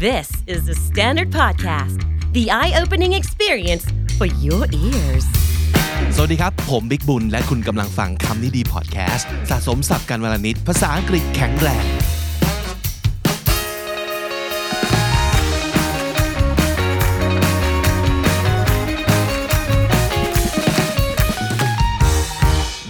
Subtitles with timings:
[0.00, 2.02] This is the Standard Podcast,
[2.32, 3.84] the eye opening experience
[4.18, 5.24] for your ears.
[6.16, 11.84] สวัสดีครับ ผมบิ๊กบุญ และคุณกำลังฟังคำนี้ดีพอดแคสต์สะสมสับกันวลนิด ภาษาอังกฤษแข็งแรง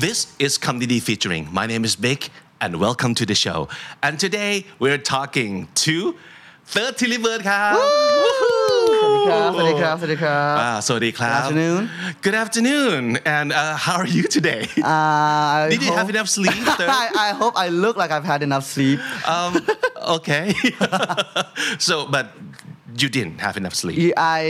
[0.06, 1.44] This is Comedy featuring.
[1.58, 2.20] My name is Vic,
[2.64, 3.58] and welcome to the show.
[4.06, 4.52] And today
[4.82, 5.52] we're talking
[5.86, 5.96] to
[6.69, 8.51] เติร์ดทิลิเบิร์ดครับ Woohoo!
[9.53, 11.81] สวัสดีครับ Good afternoon.
[12.25, 13.01] Good afternoon
[13.37, 14.61] and uh, how are you today
[14.95, 16.87] Uh, Did you have enough sleep sir?
[17.03, 18.99] I, I hope I look like I've had enough sleep.
[19.33, 19.51] um,
[20.17, 20.45] okay
[21.87, 22.25] so but
[23.01, 23.97] you didn't have enough sleep
[24.37, 24.41] I,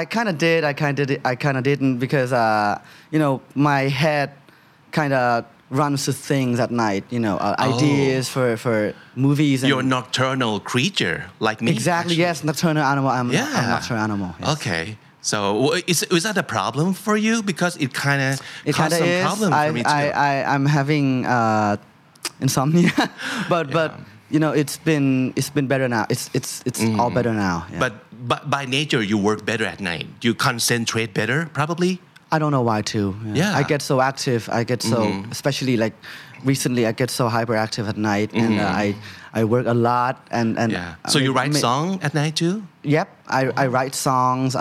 [0.00, 0.60] I kind of did.
[0.70, 1.20] I kind of did.
[1.32, 2.80] I kind of didn't because, uh,
[3.12, 3.32] you know,
[3.70, 4.28] my head
[4.98, 7.04] kind of runs to things at night.
[7.10, 9.62] You know, uh, ideas for for movies.
[9.62, 12.14] And you're a nocturnal creature like me exactly.
[12.14, 12.22] actually.
[12.22, 13.10] Yes, nocturnal animal.
[13.10, 14.34] I'm, yeah I'm nocturnal animal.
[14.38, 14.48] yes.
[14.56, 18.96] okay so is, is that a problem for you because it kind of It caused
[18.98, 19.22] some is.
[19.22, 21.76] problem I, for me too I, I, I'm having uh,
[22.40, 22.90] insomnia,
[23.48, 23.94] but but
[24.30, 26.06] you know it's been it's been better now.
[26.10, 27.66] It's it's it's all better now.
[27.70, 27.78] yeah.
[27.78, 27.92] but,
[28.26, 32.00] but by nature you work better at night you concentrate better probably
[32.32, 33.14] I don't know why too.
[33.34, 33.54] Yeah.
[33.54, 34.48] I get so active.
[34.50, 35.92] I get so, especially like
[36.44, 38.96] recently, I get so hyperactive at night, and uh, I
[39.34, 42.34] I work a lot, and and yeah I so you write make- song at night
[42.36, 44.56] too Yep, I, I write songs.
[44.56, 44.60] Uh,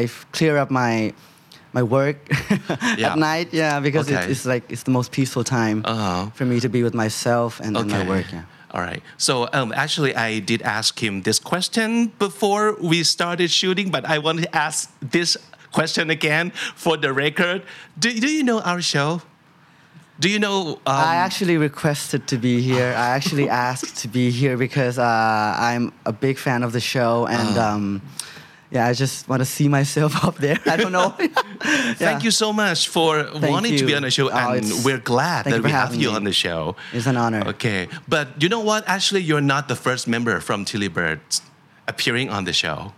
[0.00, 1.12] I clear up my
[1.72, 2.16] my work
[2.98, 3.12] Yeah.
[3.12, 3.52] at night.
[3.52, 4.16] Yeah, because Okay.
[4.22, 6.30] it's, it's like it's the most peaceful time Uh-huh.
[6.34, 8.26] for me to be with myself and, and my work.
[8.32, 8.44] Yeah.
[8.72, 9.02] All right.
[9.18, 14.18] So um, actually, I did ask him this question before we started shooting, but I
[14.18, 15.36] want to ask this
[15.72, 17.62] question again for the record.
[17.98, 19.22] Do, do you know our show?
[20.18, 20.72] Do you know?
[20.72, 22.88] Um, I actually requested to be here.
[22.96, 27.26] I actually asked to be here because uh, I'm a big fan of the show,
[27.26, 27.74] and Uh-huh.
[27.76, 28.02] um,
[28.70, 30.58] yeah, I just want to see myself up there.
[30.66, 31.16] I don't know.
[31.96, 34.98] Thank you so much for wanting to be on the show, Oh, and it's- we're
[35.00, 36.16] glad thank that we have you me.
[36.16, 36.76] on the show.
[36.92, 37.42] It's an honor.
[37.56, 38.84] Okay, but you know what?
[38.86, 41.40] Actually, you're not the first member from Tilly Birds
[41.88, 42.92] appearing on the show,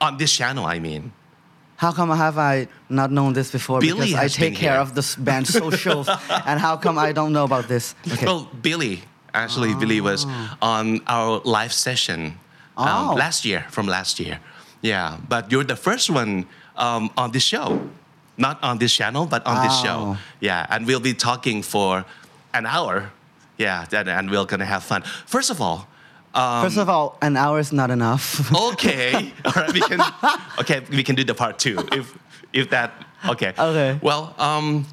[0.00, 0.64] on this channel.
[0.64, 1.12] I mean.
[1.82, 3.80] How come have I not known this before?
[3.80, 4.80] Billy because I take care here.
[4.80, 6.08] of the band socials,
[6.46, 7.96] and how come I don't know about this?
[8.06, 8.24] Okay.
[8.24, 9.02] Well, Billy,
[9.34, 10.24] actually, Billy was
[10.62, 12.38] on our live session
[12.76, 13.14] um, Oh.
[13.18, 14.38] last year, from last year.
[14.80, 17.80] Yeah, but you're the first one um, on this show.
[18.36, 20.14] Not on this channel, but on this show.
[20.14, 20.18] Oh.
[20.40, 22.04] Yeah, and we'll be talking for
[22.54, 23.10] an hour.
[23.58, 25.02] Yeah, that, and we're gonna have fun.
[25.26, 25.88] First of all,
[26.34, 28.50] um, First of all, an hour is not enough.
[28.72, 30.00] okay, all right, we can.
[30.60, 32.16] Okay, we can do the part two if
[32.52, 32.90] if that.
[33.28, 33.52] Okay.
[33.58, 33.98] Okay.
[34.02, 34.86] Well, um,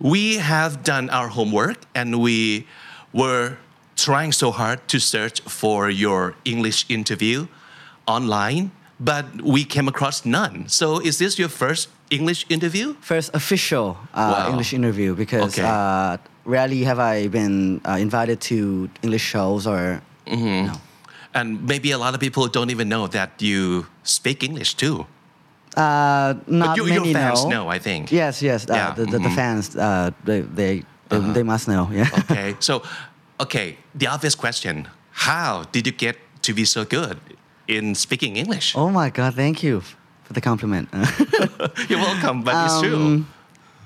[0.00, 2.66] we have done our homework and we
[3.12, 3.56] were
[3.96, 7.46] trying so hard to search for your English interview
[8.06, 8.70] online,
[9.00, 10.68] but we came across none.
[10.68, 12.94] So, is this your first English interview?
[13.00, 14.48] First official uh, Wow.
[14.50, 15.64] English interview because Okay.
[15.68, 20.00] uh, rarely have I been uh, invited to English shows or.
[20.26, 20.72] No.
[21.34, 25.06] And maybe a lot of people don't even know that you speak English too.
[25.76, 27.50] Uh, not you- many your fans know.
[27.64, 28.10] know, I think.
[28.10, 28.64] Yes, yes.
[28.68, 29.34] Uh, Yeah, The, the, the mhm.
[29.34, 31.90] fans, uh, they, they, they, they must know.
[31.92, 32.08] Yeah.
[32.18, 32.82] okay so
[33.38, 37.18] okay the obvious question how did you get to be so good
[37.68, 39.34] in speaking english oh my God!
[39.34, 39.80] Thank you
[40.24, 40.88] for the compliment.
[41.88, 43.26] you're welcome but it's true Um,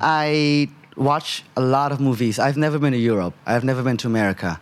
[0.01, 2.39] I watch a lot of movies.
[2.39, 3.35] I've never been to Europe.
[3.47, 4.59] I've never been to America.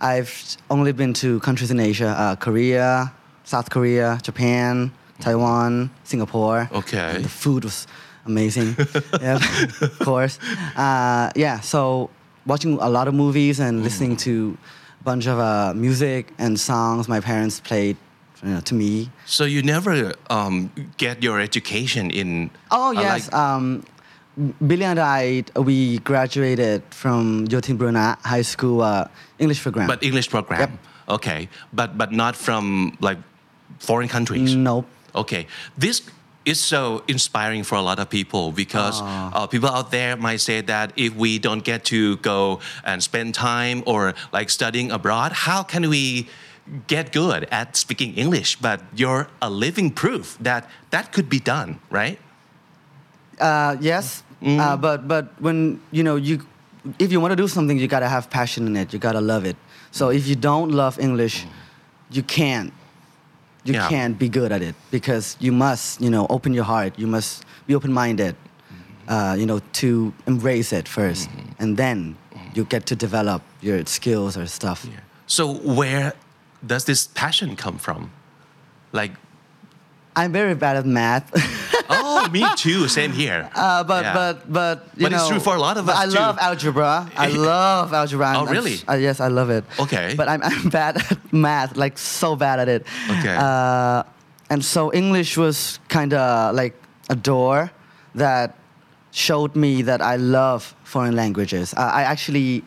[0.00, 3.12] I've only been to countries in Asia: uh, Korea,
[3.44, 6.68] South Korea, Japan, Taiwan, Singapore.
[6.72, 7.16] Okay.
[7.16, 7.86] And the food was
[8.26, 8.76] amazing.
[9.20, 9.38] yeah,
[9.80, 10.38] of course.
[10.76, 11.60] Uh, yeah.
[11.60, 12.10] So
[12.46, 14.56] watching a lot of movies and listening to
[15.00, 17.96] a bunch of uh, music and songs my parents played
[18.42, 19.10] you know, to me.
[19.24, 23.82] so you never um, get your education in Oh uh, yes, like- um,
[24.66, 29.08] Billy and I we graduated from Yothinburana High School uh,
[29.38, 29.86] English program.
[29.88, 30.70] but english program Yep.
[31.08, 33.18] okay but but not from like
[33.78, 34.86] foreign countries nope.
[35.14, 35.46] Okay,
[35.78, 36.02] this
[36.44, 40.60] is so inspiring for a lot of people because uh, people out there might say
[40.60, 45.62] that if we don't get to go and spend time or like studying abroad, how
[45.64, 46.28] can we
[46.86, 48.56] get good at speaking English?
[48.60, 52.18] But you're a living proof that that could be done, right?
[53.40, 54.60] Uh, yes, Mm.
[54.60, 56.38] uh, but but when you know you,
[57.00, 58.92] if you want to do something, you gotta have passion in it.
[58.92, 59.56] You gotta love it.
[59.90, 61.44] So if you don't love English,
[62.10, 62.72] you can't.
[63.64, 63.88] You Yeah.
[63.88, 66.92] can't be good at it because you must, you know, open your heart.
[66.96, 68.36] You must be open-minded,
[69.08, 71.28] uh, you know, to embrace it 1st
[71.58, 72.14] and then
[72.54, 74.86] you get to develop your skills or stuff.
[75.26, 76.12] So where
[76.64, 78.10] does this passion come from?
[78.92, 79.12] Like,
[80.16, 81.28] I'm very bad at math.
[81.90, 82.88] oh, me too.
[82.88, 83.50] Same here.
[83.54, 84.14] Uh, but Yeah.
[84.14, 86.16] but but you But know, it's true for a lot of us, I too.
[86.22, 87.10] love algebra.
[87.16, 88.32] I love algebra.
[88.36, 88.76] Oh, really?
[88.88, 89.64] uh, yes, I love it.
[89.78, 90.14] Okay.
[90.16, 92.86] But I'm, I'm bad at math, like so bad at it.
[93.18, 93.36] Okay.
[93.38, 94.02] Uh,
[94.48, 96.74] and so English was kind of like
[97.10, 97.70] a door
[98.14, 98.56] that
[99.12, 101.74] showed me that I love foreign languages.
[101.76, 102.64] I, I actually,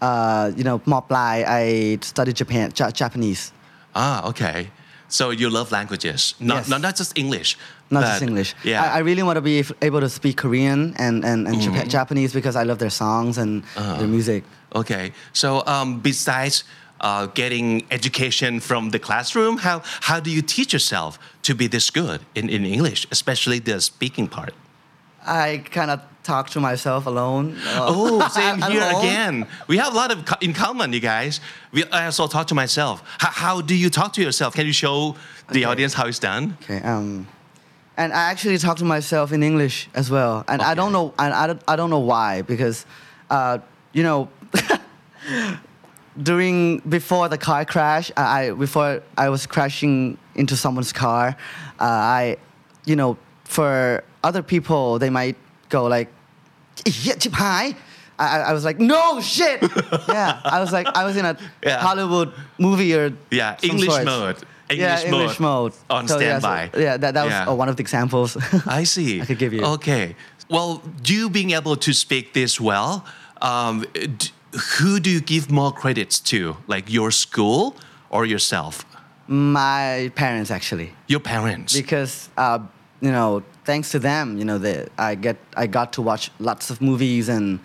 [0.00, 3.52] uh, you know, Moplai, I studied Japan, Ja- Japanese.
[3.94, 4.70] Ah, okay.
[5.08, 6.68] So you love languages, not Yes.
[6.68, 7.56] not, not just English.
[7.90, 8.54] Not just English.
[8.64, 8.82] Yeah.
[8.82, 11.74] I, I really want to be able to speak Korean and, and, and Mm-hmm.
[11.74, 13.98] Japa- Japanese because I love their songs and Uh-huh.
[13.98, 14.42] their music.
[14.74, 15.12] Okay.
[15.32, 16.64] So um, besides
[17.00, 21.90] uh, getting education from the classroom, how how do you teach yourself to be this
[21.90, 24.54] good in, in English, especially the speaking part?
[25.26, 27.56] I kind of talk to myself alone.
[27.66, 28.96] uh, Oh, same here home.
[29.00, 29.46] again.
[29.68, 31.40] We have a lot of co- in common, you guys.
[31.72, 33.02] We, I also talk to myself.
[33.18, 34.54] How, how do you talk to yourself?
[34.54, 35.16] Can you show
[35.50, 35.64] the Okay.
[35.64, 36.56] audience how it's done?
[36.62, 36.80] Okay.
[36.82, 37.26] Um,
[37.96, 41.32] and I actually talk to myself in English as well, and I don't know, and
[41.32, 42.86] I don't, I don't know why because,
[43.30, 43.58] uh,
[43.92, 44.28] you know,
[46.22, 51.36] during before the car crash, I, I before I was crashing into someone's car,
[51.80, 52.36] uh, I,
[52.84, 53.16] you know,
[53.54, 55.36] for other people they might
[55.68, 56.08] go like,
[57.06, 57.74] "Yeah, chip high."
[58.18, 59.58] I, I- was like, no shit.
[60.08, 61.34] yeah, I was like, I was in a
[61.66, 61.80] Yeah.
[61.86, 64.04] Hollywood movie or Yeah, English sorts.
[64.06, 64.36] mode.
[64.70, 66.62] yeah, English English mode mode on So, yeah, so- standby.
[66.86, 67.48] Yeah, that, that was Yeah.
[67.50, 68.36] uh, one of the examples.
[68.80, 69.20] I see.
[69.20, 69.62] I could give you.
[69.78, 70.14] Okay.
[70.48, 70.70] Well,
[71.12, 73.02] you being able to speak this well,
[73.42, 74.30] um, d-
[74.78, 76.38] who do you give more credits to?
[76.68, 77.74] Like your school
[78.10, 78.84] or yourself?
[79.26, 81.72] My parents actually, Your parents.
[81.74, 82.58] because uh,
[83.04, 86.70] you know, thanks to them, you know, they, I get I got to watch lots
[86.70, 87.58] of movies and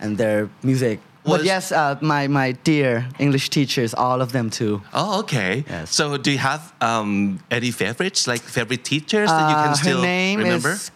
[0.00, 0.98] and their music.
[1.24, 4.80] Was- but yes, uh, my my dear English teachers, all of them too.
[4.92, 5.64] Oh, okay.
[5.68, 5.90] Yes.
[5.94, 9.96] So, do you have um, any favorites, like favorite teachers that you can Uh, still
[10.00, 10.72] her name remember?
[10.72, 10.90] is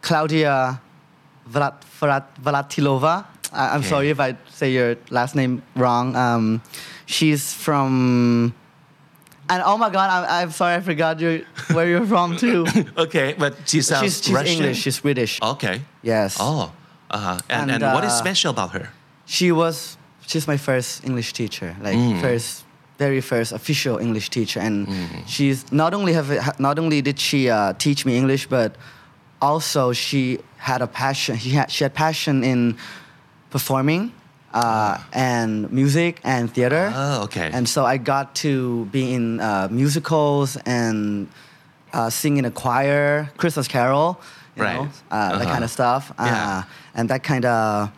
[0.00, 0.80] Claudia
[1.52, 3.24] Vlat, Vlat, Vlatilova.
[3.52, 3.88] I, I'm Okay.
[3.88, 6.16] sorry if I say your last name wrong.
[6.16, 6.62] Um,
[7.06, 8.54] she's from.
[9.52, 11.40] And oh my God, I, I'm sorry, I forgot your,
[11.76, 12.64] where you're from too.
[13.04, 14.52] okay, but she sounds she's she's Russian.
[14.52, 15.32] English, she's British.
[15.42, 15.82] Okay.
[16.02, 16.38] Yes.
[16.40, 16.72] Oh.
[17.10, 17.38] Uh-huh.
[17.50, 18.88] And, and, And, what is uh, special about her?
[19.26, 22.20] She was, she's my first English teacher, like Mm.
[22.22, 22.64] first,
[22.98, 24.60] very first official English teacher.
[24.60, 25.28] And Mm.
[25.34, 28.70] she's not only have, not only did she uh, teach me English, but
[29.40, 31.36] also she had a passion.
[31.36, 32.76] She had, she had passion in
[33.50, 34.12] performing
[34.54, 36.92] uh, and music and theater.
[36.94, 37.50] Oh, okay.
[37.52, 41.28] And so I got to be in uh, musicals and
[41.92, 44.20] uh, sing in a choir, Christmas carol,
[44.56, 44.74] you Right.
[44.76, 45.52] know, uh, that Uh-huh.
[45.52, 46.10] kind of stuff.
[46.18, 46.62] Uh, Yeah.
[46.94, 47.90] And that kind of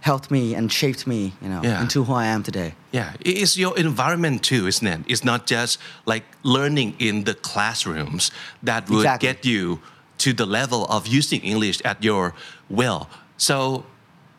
[0.00, 1.82] helped me and shaped me, you know, Yeah.
[1.82, 2.74] into who I am today.
[2.92, 5.00] Yeah, it is your environment too, isn't it?
[5.06, 8.30] It's not just like learning in the classrooms
[8.64, 9.28] that would Exactly.
[9.28, 9.78] get you
[10.18, 12.32] to the level of using English at your
[12.68, 13.08] will.
[13.36, 13.84] So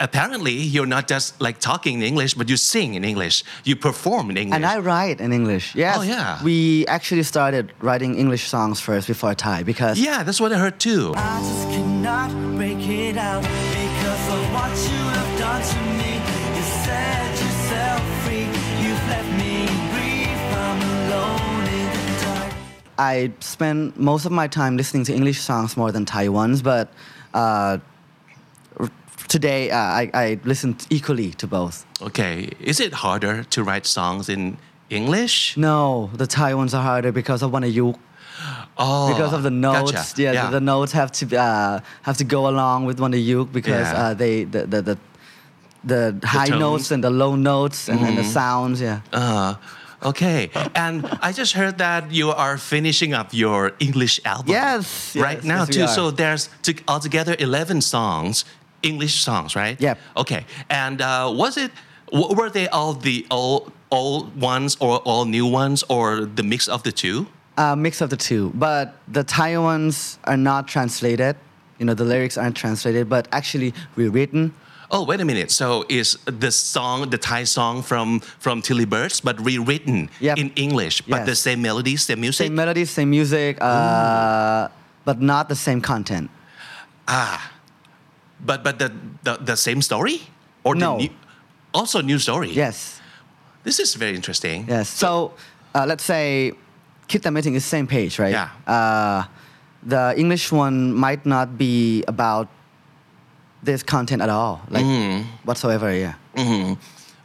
[0.01, 4.29] apparently, you're not just like talking in English, but you sing in English, you perform
[4.31, 4.55] in English.
[4.55, 5.75] And I write in English.
[5.75, 5.97] Yes.
[5.97, 6.43] Oh, yeah.
[6.43, 10.79] We actually started writing English songs first before Thai because yeah, that's what I heard
[10.79, 11.13] too.
[11.15, 16.11] I just cannot break it out because of what you have done to me.
[16.57, 18.47] You set yourself free,
[18.83, 19.53] you've left me
[19.93, 20.39] grief.
[20.65, 22.53] I'm alone in the dark.
[22.97, 26.91] I spend most of my time listening to English songs more than Thai ones, but
[27.33, 27.81] uh, r-
[29.27, 31.85] today uh, I, I listen equally to both.
[32.01, 34.57] Okay, is it harder to write songs in
[34.89, 35.55] English?
[35.57, 37.95] No, the Thai ones are harder because of Wanayuk.
[38.77, 40.21] Oh, Because of the notes, gotcha.
[40.21, 44.01] yeah, The, the notes have to uh, have to go along with Wanayuk because Yeah.
[44.09, 44.97] uh, they the the, the,
[45.83, 46.59] the high tones.
[46.59, 48.31] notes and the low notes and, and the Mm-hmm.
[48.31, 49.01] sounds, yeah.
[49.13, 49.55] Uh,
[50.03, 50.49] okay.
[50.75, 54.49] And I just heard that you are finishing up your English album.
[54.53, 55.87] Yes, Right yes, now, yes, too.
[55.87, 58.45] So there's to, altogether 11 songs,
[58.83, 59.79] English songs, right?
[59.79, 59.95] Yeah.
[60.15, 60.45] Okay.
[60.69, 61.71] And uh, was it,
[62.11, 66.67] w- were they all the old, old ones or all new ones or the mix
[66.67, 67.27] of the two?
[67.57, 71.35] A mix of the two, but the Thai ones are not translated.
[71.79, 74.53] You know, the lyrics aren't translated, but actually rewritten.
[74.89, 75.51] Oh, wait a minute.
[75.51, 80.37] So is the song, the Thai song from, from Tilly Birds, but rewritten Yep.
[80.37, 81.27] in English, but Yes.
[81.27, 82.45] the same melodies, same music?
[82.47, 84.67] Same melodies, same music, uh,
[85.05, 86.29] but not the same content.
[88.45, 88.91] But but the
[89.23, 90.21] the, the same story
[90.63, 90.97] or No.
[90.97, 91.09] the new,
[91.73, 92.49] also new story.
[92.51, 92.99] Yes,
[93.63, 94.65] This is very interesting.
[94.67, 94.89] yes.
[94.89, 95.33] So
[95.75, 96.53] uh, let's say
[97.07, 98.31] Kit Meeting is same page, right?
[98.33, 98.49] Yeah.
[98.67, 99.23] Uh,
[99.83, 102.47] the English one might not be about
[103.63, 105.25] this content at all, like Mm.
[105.45, 105.93] whatsoever.
[105.93, 106.13] Yeah.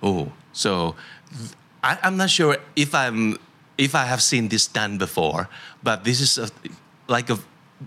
[0.02, 0.94] Oh, so
[1.32, 1.50] th-
[1.82, 3.36] I, I'm not sure if I'm
[3.78, 5.48] if I have seen this done before,
[5.82, 6.48] but this is a,
[7.08, 7.38] like a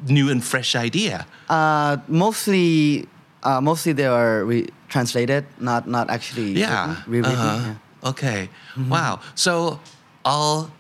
[0.08, 1.26] new and fresh idea.
[1.50, 3.08] Uh, mostly,
[3.44, 6.96] uh, mostly they are re- translated, not not actually Yeah.
[7.08, 7.40] rewritten.
[7.40, 7.74] Uh-huh.
[8.04, 8.10] yeah.
[8.10, 8.50] Okay.
[8.90, 9.20] Wow.
[9.36, 9.80] So
[10.24, 10.72] all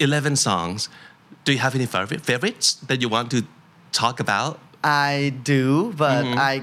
[0.00, 0.88] 11 songs.
[1.44, 3.42] Do you have any favorite favorites that you want to
[3.92, 4.58] talk about?
[4.82, 6.38] I do, but Mm-hmm.
[6.38, 6.62] I,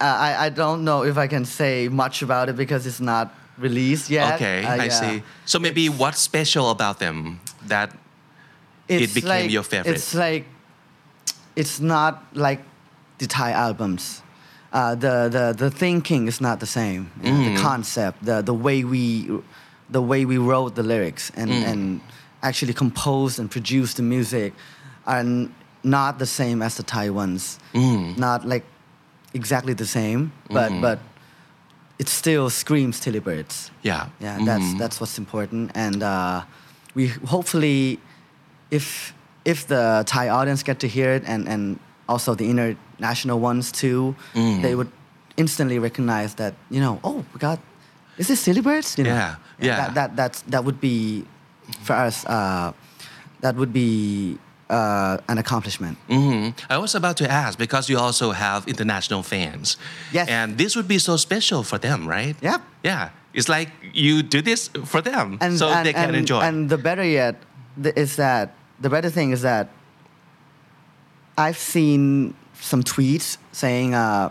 [0.00, 3.28] uh, I I don't know if I can say much about it because it's not
[3.58, 4.34] released yet.
[4.36, 5.00] Okay, Uh, I yeah.
[5.00, 5.22] see.
[5.44, 7.92] So maybe what's special about them that
[8.88, 9.96] It's became like, your favorite.
[9.96, 10.44] It's like
[11.56, 12.60] it's not like
[13.18, 14.22] the Thai albums.
[14.76, 17.02] Uh, the, the the thinking is not the same.
[17.22, 17.44] you know.
[17.54, 19.02] The concept, the the way we
[19.96, 21.70] the way we wrote the lyrics and, Mm.
[21.70, 22.00] and
[22.42, 24.52] actually composed and produced the music
[25.06, 25.24] are
[25.82, 27.58] not the same as the Thai ones.
[27.72, 28.18] Mm.
[28.18, 28.64] Not like
[29.32, 30.80] exactly the same, but Mm-hmm.
[30.86, 30.98] but
[31.98, 33.70] it still screams Tilly Birds.
[33.82, 34.06] yeah.
[34.20, 34.78] Yeah, that's Mhm.
[34.78, 36.42] that's what's important, and uh,
[36.94, 37.04] we
[37.34, 37.98] hopefully,
[38.70, 39.14] if
[39.44, 41.78] if the Thai audience get to hear it, and and
[42.08, 42.44] also the
[42.98, 44.62] international ones too, Mm.
[44.62, 44.90] they would
[45.36, 47.58] instantly recognize that you know, oh, we got,
[48.18, 48.96] is this Tilly Birds?
[48.98, 49.76] You know, Yeah, yeah.
[49.76, 51.24] That that that's, that would be,
[51.82, 52.72] for us, uh,
[53.40, 54.38] that would be
[54.70, 55.98] uh, an accomplishment.
[56.08, 59.76] hmm I was about to ask because you also have international fans.
[60.12, 60.28] Yes.
[60.28, 62.34] And this would be so special for them, right?
[62.40, 62.60] Yep.
[62.82, 63.10] Yeah.
[63.34, 66.40] It's like you do this for them and so and, they can and, enjoy.
[66.40, 67.36] And the better yet
[67.94, 69.68] is that the better thing is that
[71.38, 74.30] I've seen some tweets saying, uh,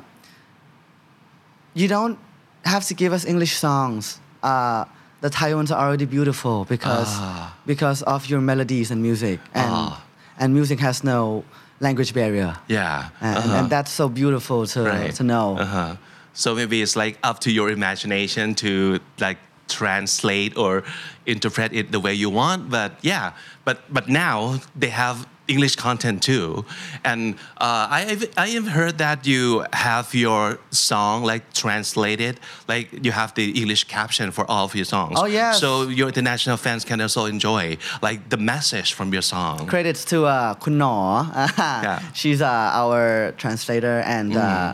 [1.74, 2.17] "You don't
[2.63, 4.20] have to give us English songs.
[4.44, 4.86] Uh,
[5.22, 7.53] the Thai ones are already beautiful because Ah.
[7.65, 10.01] because of your melodies and music, and Ah.
[10.39, 11.44] and music has no
[11.79, 12.55] language barrier.
[12.67, 13.10] yeah.
[13.22, 13.55] And, Uh-huh.
[13.58, 15.15] and that's so beautiful to right.
[15.15, 15.58] to know.
[15.60, 15.96] Uh-huh.
[16.34, 20.84] So maybe it's like up to your imagination to like translate or
[21.25, 22.70] interpret it the way you want.
[22.70, 23.32] But yeah,
[23.65, 26.65] but but now they have English content too,
[27.03, 33.11] and uh, I I have heard that you have your song like translated, like you
[33.11, 35.17] have the English caption for all of your songs.
[35.19, 35.59] Oh, yes.
[35.59, 39.67] So your international fans can also enjoy like the message from your song.
[39.67, 40.75] credits to uh, Kun.
[41.85, 41.99] Yeah.
[42.13, 44.73] She's uh, our translator, and uh,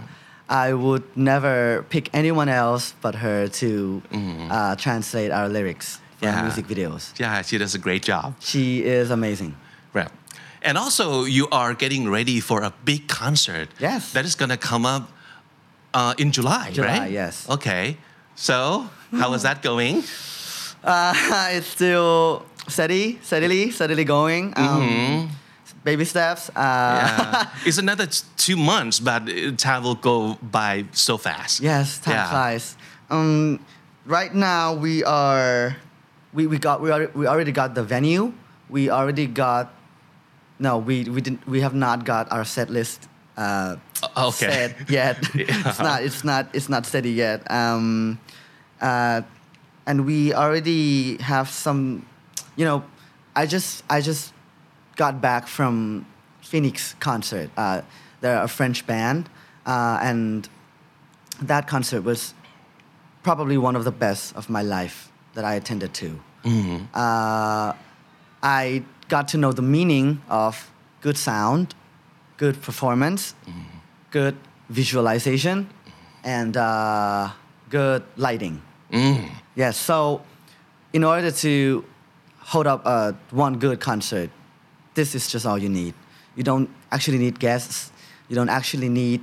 [0.50, 4.02] I would never pick anyone else but her to
[4.50, 6.42] uh, translate our lyrics for Yeah.
[6.44, 7.12] music videos.
[7.20, 8.36] Yeah, she does a great job.
[8.40, 9.56] She is amazing.
[9.94, 10.10] Right.
[10.64, 13.70] And also, you are getting ready for a big concert.
[13.80, 14.14] Yes.
[14.14, 15.10] That is going to come up
[15.94, 17.12] uh, in July, July, right?
[17.12, 17.50] yes.
[17.50, 17.98] Okay.
[18.36, 20.04] So, how is that going?
[20.84, 21.14] Uh,
[21.52, 24.54] it's still steady, steadily, steadily going.
[24.56, 25.30] Um,
[25.84, 26.50] Baby steps.
[26.50, 27.50] Uh, Yeah.
[27.66, 28.06] it's another
[28.38, 29.26] two months, but
[29.58, 31.60] time will go by so fast.
[31.60, 32.30] Yes, time Yeah.
[32.30, 32.78] flies.
[33.10, 33.58] Um,
[34.06, 35.76] right now we are,
[36.34, 38.32] we, we got we already, we already got the venue.
[38.70, 39.74] We already got,
[40.62, 43.08] no, we we didn't we have not got our set list.
[43.38, 44.50] Uh, Uh, okay.
[44.50, 45.18] Set yet.
[45.36, 47.40] it's not it's not it's not steady yet.
[47.52, 48.18] Um,
[48.82, 49.22] uh,
[49.86, 52.06] and we already have some,
[52.58, 52.84] you know,
[53.36, 54.34] I just I just
[54.96, 56.06] got back from
[56.42, 57.50] Phoenix concert.
[57.58, 57.82] Uh,
[58.22, 59.30] they're a French band,
[59.66, 60.50] uh, and
[61.48, 62.34] that concert was
[63.24, 66.20] probably one of the best of my life that I attended to.
[66.94, 67.74] Uh,
[68.44, 70.56] I got to know the meaning of
[71.02, 71.76] good sound,
[72.38, 73.36] good performance,
[74.10, 74.36] good
[74.70, 75.68] visualization,
[76.24, 77.30] and uh,
[77.70, 78.62] good lighting.
[79.56, 80.22] Yes, so
[80.94, 81.84] in order to
[82.40, 84.30] hold up uh, one good concert,
[84.96, 85.94] this is just all you need.
[86.38, 87.92] You don't actually need guests.
[88.30, 89.20] You don't actually need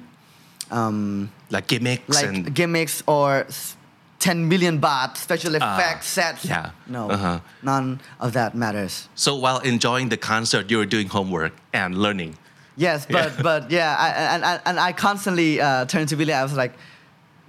[0.71, 2.55] um, Like gimmicks like and.
[2.55, 3.77] gimmicks or s-
[4.19, 6.45] 10 million baht special effects sets.
[6.45, 6.71] yeah.
[6.87, 7.39] No, Uh-huh.
[7.63, 9.09] none of that matters.
[9.15, 12.37] So, while enjoying the concert, you were doing homework and learning.
[12.77, 16.33] Yes, but but yeah, I, and, and, and I constantly uh, turned to Billy.
[16.33, 16.73] I was like,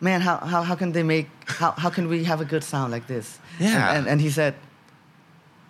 [0.01, 2.91] man, how, how, how can they make how, how can we have a good sound
[2.91, 3.39] like this?
[3.59, 3.69] Yeah.
[3.69, 4.53] And, and, and he said,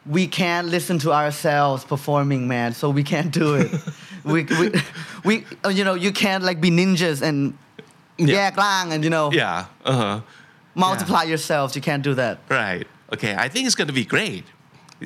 [0.05, 2.73] we can't listen to ourselves performing, man.
[2.73, 3.71] So we can't do it.
[4.23, 4.71] we, we,
[5.23, 7.53] we, uh, you know, you can't like be ninjas and
[8.17, 8.51] Yeah.
[8.57, 9.65] yeah, and you know Yeah.
[9.85, 10.21] Uh
[10.79, 11.31] multiply yeah.
[11.31, 11.75] yourself.
[11.75, 12.39] You can't do that.
[12.49, 12.87] Right.
[13.13, 13.35] Okay.
[13.35, 14.45] I think it's going to be great.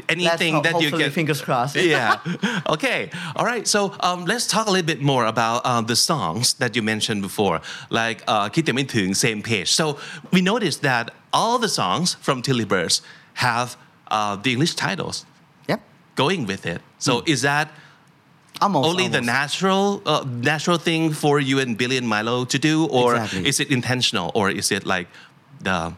[0.10, 1.12] Anything that you get.
[1.12, 1.76] Fingers crossed.
[1.76, 2.20] yeah.
[2.68, 3.12] okay.
[3.36, 3.68] All right.
[3.68, 7.22] So um, let's talk a little bit more about uh, the songs that you mentioned
[7.22, 9.72] before, like uh, Keep Them Same Page.
[9.72, 10.00] So
[10.32, 13.02] we noticed that all the songs from Tilly Birds
[13.36, 13.78] have
[14.08, 15.26] uh, the English titles.
[15.70, 15.82] Yep.
[16.16, 16.82] Going with it.
[16.98, 17.28] So mm.
[17.28, 17.70] is that
[18.62, 19.20] Almost, only almost.
[19.20, 23.48] the natural uh, natural thing for you and Billy and Milo to do, or exactly.
[23.48, 25.08] is it intentional, or is it like
[25.64, 25.94] the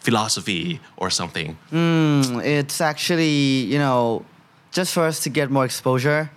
[0.00, 1.56] philosophy or something?
[1.72, 4.24] Mm, it's actually, you know,
[4.70, 6.30] just for us to get more exposure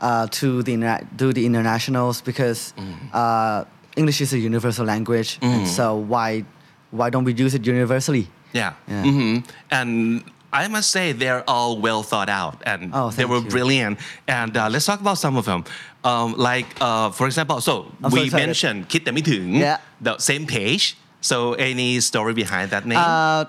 [0.00, 0.76] uh, to the
[1.16, 2.94] do the internationals because mm.
[3.12, 3.64] uh,
[3.96, 5.66] English is a universal language, mm.
[5.66, 6.44] so why
[6.90, 8.28] why don't we use it universally?
[8.52, 9.04] Yeah, yeah.
[9.04, 9.50] Mm-hmm.
[9.70, 10.24] and.
[10.52, 13.50] I must say they're all well thought out and oh, they were you.
[13.50, 13.98] brilliant.
[14.26, 15.64] And uh, let's talk about some of them.
[16.02, 19.78] Um, like uh, for example, so we mentioned mentioned Kit yeah.
[20.00, 20.96] the same page.
[21.26, 22.98] So any story behind that name?
[23.02, 23.44] Uh,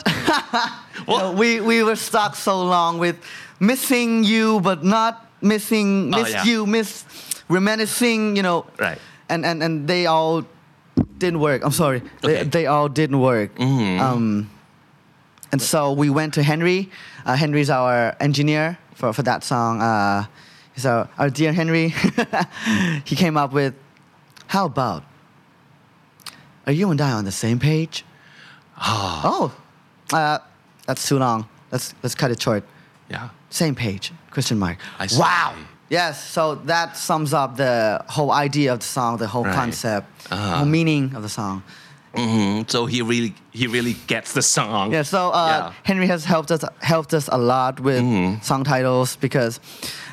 [1.08, 3.16] know, we we were stuck so long with
[3.60, 6.44] missing you, but not missing Oh, miss yeah.
[6.50, 7.06] you, miss
[7.50, 8.36] reminiscing.
[8.36, 8.98] You know, Right.
[9.30, 10.42] And and and they all
[11.18, 11.62] didn't work.
[11.64, 12.10] I'm sorry, Okay.
[12.42, 12.50] Mm-hmm.
[12.50, 13.54] they, they all didn't work.
[13.60, 14.50] Um,
[15.52, 16.90] and so we went to Henry.
[17.26, 19.82] Uh, Henry's our engineer for, for that song.
[19.82, 20.26] Uh,
[20.74, 21.94] he's our, our dear Henry.
[23.06, 23.74] he came up with,
[24.48, 25.04] how about,
[26.68, 28.06] are you and I on the same page?
[28.80, 29.52] oh,
[30.14, 30.40] uh,
[30.86, 31.48] that's too long.
[31.72, 32.64] Let's, let's cut it short.
[33.10, 33.30] yeah.
[33.50, 34.78] Same page, question mark.
[35.00, 35.20] I see.
[35.20, 35.56] Wow.
[35.90, 39.56] Yes, so that sums up the whole idea of the song, the whole Right.
[39.56, 40.58] concept, Uh-huh.
[40.58, 41.64] whole meaning of the song.
[42.14, 44.92] hmm So he really he really gets the song.
[44.92, 45.74] Yeah, so uh, Yeah.
[45.84, 48.42] Henry has helped us helped us a lot with Mm-hmm.
[48.42, 49.60] song titles because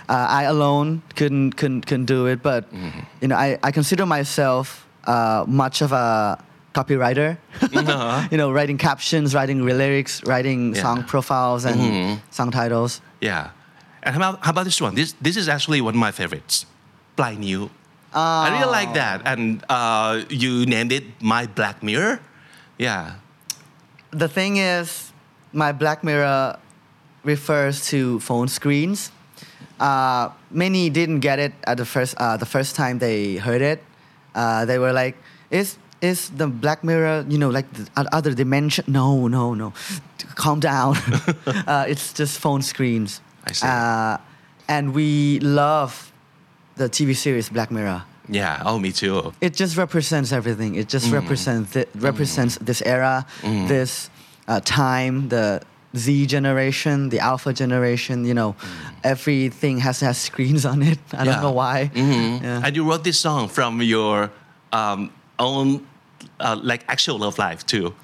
[0.09, 2.41] uh, I alone couldn't couldn't couldn't do it.
[2.43, 3.01] But Mm-hmm.
[3.21, 6.43] you know, I, I consider myself uh, much of a
[6.75, 7.39] copywriter.
[7.63, 8.29] uh-huh.
[8.31, 10.83] you know, writing captions, writing lyrics, writing yeah.
[10.83, 12.21] song profiles and mm-hmm.
[12.31, 13.01] song titles.
[13.21, 13.51] Yeah.
[14.03, 14.95] And how about, how about, this one?
[14.95, 16.67] This this is actually one of my favorites.
[17.17, 17.71] Blind New.
[18.13, 18.21] Oh.
[18.21, 19.01] I really like ah.
[19.01, 19.23] that.
[19.25, 22.21] And uh, you named it My Black Mirror.
[22.79, 23.15] Yeah.
[24.11, 25.13] The thing is,
[25.53, 26.59] My Black Mirror
[27.25, 29.11] refers to phone screens.
[29.81, 33.83] Uh, many didn't get it at the first uh, the first time they heard it.
[34.35, 35.17] Uh, they were like,
[35.51, 37.25] "Is is the Black Mirror?
[37.29, 38.85] You know, like the other dimension?
[38.89, 39.73] No, no, no.
[40.35, 40.97] Calm down.
[41.67, 43.67] uh, it's just phone screens." I see.
[43.67, 44.17] Uh,
[44.69, 46.13] and we love
[46.77, 48.63] the TV series Black Mirror Yeah.
[48.65, 49.33] Oh, me too.
[49.41, 50.75] it just represents everything.
[50.77, 53.27] It just represents th- represents this era,
[53.69, 54.11] this
[54.49, 55.61] uh, time, the
[55.97, 58.25] Z generation, the Alpha generation.
[58.25, 58.95] You know, mm.
[59.05, 60.99] everything has has screens on it.
[61.13, 61.25] I yeah.
[61.25, 61.91] don't know why.
[61.95, 62.45] Mm-hmm.
[62.45, 62.63] Yeah.
[62.65, 64.31] And you wrote this song from your
[64.73, 65.87] um, own
[66.41, 67.95] uh, like actual love life too.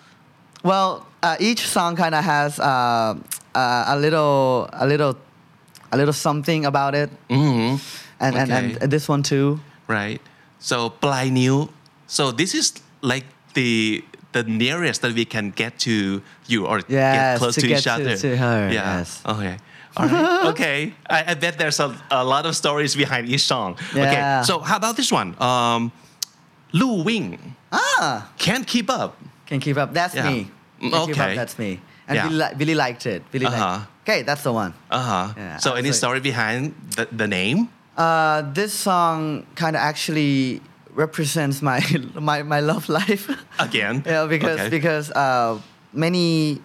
[0.62, 3.16] Well, uh, each song kind of has uh,
[3.54, 5.16] uh, a little a little
[5.92, 7.10] a little something about it.
[7.28, 7.76] Mm-hmm.
[8.20, 8.52] And, okay.
[8.52, 9.60] and and this one too.
[9.88, 10.20] Right.
[10.58, 11.70] So Blind New.
[12.06, 13.24] So this is like
[13.54, 17.78] the the nearest that we can get to you or get close to to, get
[17.78, 18.16] each to- other.
[18.16, 18.98] to her, Yeah.
[18.98, 19.22] yes.
[19.26, 19.56] Okay.
[19.96, 20.46] All right.
[20.54, 20.94] okay.
[21.08, 23.76] I, I bet there's a, a lot of stories behind each song.
[23.92, 24.42] Okay.
[24.44, 25.34] So how about this one?
[25.42, 25.90] Um,
[26.72, 27.56] Lu Wing.
[27.72, 29.16] Ah, Can't keep up.
[29.46, 29.92] Can't keep up.
[29.92, 30.30] That's Yeah.
[30.30, 30.50] me.
[30.80, 31.26] Mm, Can keep up.
[31.26, 31.34] okay.
[31.36, 31.80] That's me.
[32.06, 32.28] And Yeah.
[32.28, 33.22] Billy, li- Billy liked it.
[33.32, 33.58] Billy liked.
[33.58, 33.86] Uh-huh.
[34.06, 34.74] Okay, that's the one.
[34.90, 35.34] Uh huh.
[35.36, 37.68] Yeah, so any story behind the, the name?
[37.96, 40.62] Uh, this song kind of actually
[40.94, 41.80] represents my
[42.14, 43.28] my, my love life.
[43.58, 44.02] Again?
[44.06, 44.68] yeah, because Okay.
[44.70, 45.58] because uh,
[45.92, 46.60] many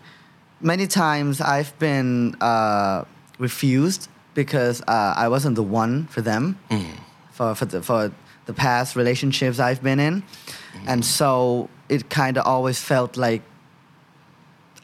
[0.62, 3.04] many times I've been uh,
[3.40, 6.86] refused because uh, I wasn't the one for them Mm.
[7.32, 8.12] for for the, for
[8.46, 10.90] the past relationships I've been in, Mm-hmm.
[10.90, 13.42] and so it kind of always felt like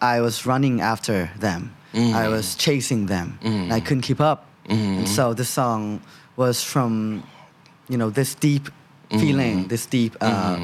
[0.01, 1.73] I was running after them.
[1.93, 2.13] Mm.
[2.13, 3.37] I was chasing them.
[3.43, 4.45] and I couldn't keep up.
[4.69, 4.99] Mm-hmm.
[4.99, 6.01] And so this song
[6.37, 7.23] was from,
[7.89, 8.69] you know, this deep
[9.10, 9.68] feeling, Mm-hmm.
[9.68, 10.56] this deep uh,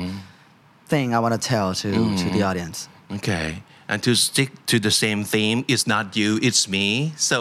[0.87, 1.91] thing I want to tell to,
[2.23, 2.89] to the audience.
[3.19, 3.63] Okay.
[3.89, 7.13] And to stick to the same theme, it's not you, it's me.
[7.17, 7.37] So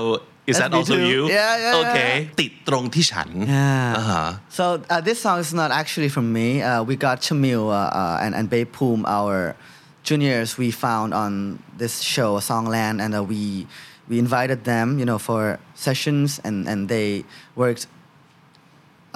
[0.48, 1.08] is That's that me also too.
[1.12, 1.22] you?
[1.30, 2.14] Yeah, yeah, Okay.
[2.42, 4.00] ติดตรงที่ฉัน Yeah.
[4.00, 4.30] Uh-huh.
[4.58, 4.64] So
[4.94, 6.48] uh, this song is not actually from me.
[6.62, 9.56] Uh, we got Chamil uh, uh, and, and Babe Poom, our
[10.08, 11.32] juniors, we found on
[11.82, 13.68] this show, Songland, and uh, we
[14.10, 15.42] we invited them, you know, for
[15.88, 17.08] sessions, and, and they
[17.56, 17.84] worked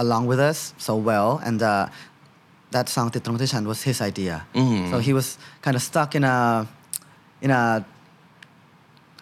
[0.04, 1.30] along with us so well.
[1.48, 1.88] And uh,
[2.76, 4.36] that song, "ติดตรงที่ฉัน" was his idea.
[4.62, 4.84] Mm.
[4.92, 5.28] So he was
[5.66, 6.38] kind of stuck in a
[7.46, 7.62] in a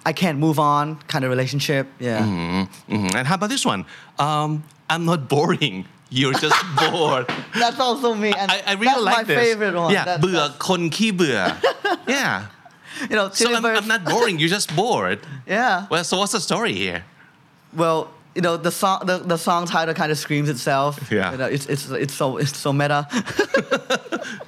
[0.05, 1.85] I can't move on kind of relationship.
[1.99, 2.19] Yeah.
[2.21, 2.61] Mhm,
[2.95, 3.09] mhm.
[3.17, 3.81] And how about this one?
[4.25, 4.49] Um,
[4.91, 5.75] I'm not boring.
[6.19, 7.25] You're just bored.
[7.63, 8.31] That's also me.
[8.41, 9.39] And I, I really that's like my this.
[9.43, 9.89] favorite one.
[9.95, 11.39] Yeah, That- เบื่อ that's- คนขี้เบื่อ
[12.17, 12.33] Yeah.
[13.09, 14.35] you know, So I'm, Chili I'm not boring.
[14.39, 15.19] You're just bored.
[15.57, 15.87] Yeah.
[15.91, 16.99] Well, so what's the story here?
[17.81, 17.99] Well,
[18.34, 21.10] you know the song the, the song title kind of screams itself.
[21.10, 23.06] Yeah, you know, it's it's it's so it's so meta.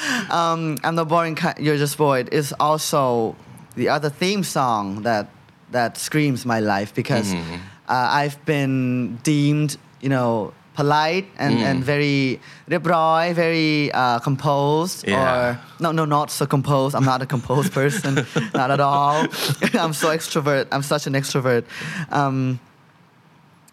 [0.30, 1.58] um, I'm the boring kind.
[1.58, 2.28] You're just bored.
[2.32, 3.36] Is also
[3.74, 5.28] the other theme song that
[5.70, 7.54] that screams my life because mm-hmm.
[7.88, 11.62] uh, I've been deemed you know polite and, mm.
[11.62, 12.38] and very
[12.70, 15.08] rebroy, very uh, composed.
[15.08, 15.18] Yeah.
[15.18, 16.94] Or no, no, not so composed.
[16.94, 18.14] I'm not a composed person,
[18.54, 19.26] not at all.
[19.74, 20.68] I'm so extrovert.
[20.70, 21.64] I'm such an extrovert.
[22.10, 22.60] Um,